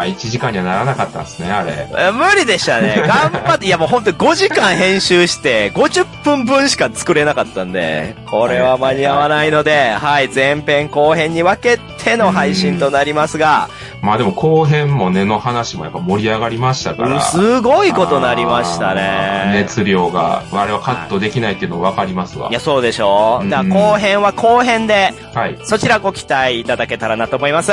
[0.00, 1.88] あ、1時間にはならなかったんですね、あれ。
[1.96, 3.02] え無理でしたね。
[3.06, 13.68] 頑張って、いやもうほんと5時間編集して、50分分しか作れなかったんで、これは間に合わないので、はい、前編後編に分けての配信となりますが、
[14.02, 17.20] まあでも後編もねの話もやっぱ盛り上がりましたから。
[17.20, 19.52] すごいことなりましたね。
[19.54, 22.60] 熱量が、あれはカットできないっていうの分かりますわいや、。
[22.60, 25.58] そうでしょうんだから後編は後編で、はい。
[25.64, 27.72] そちらご期待いただけたらなと思います。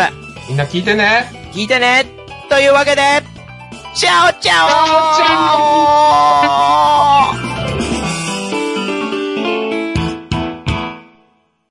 [0.52, 1.32] みんな聞いてね。
[1.54, 2.06] 聞いてね
[2.50, 3.02] というわけで、
[3.96, 7.81] チャオチャオチャオチャオ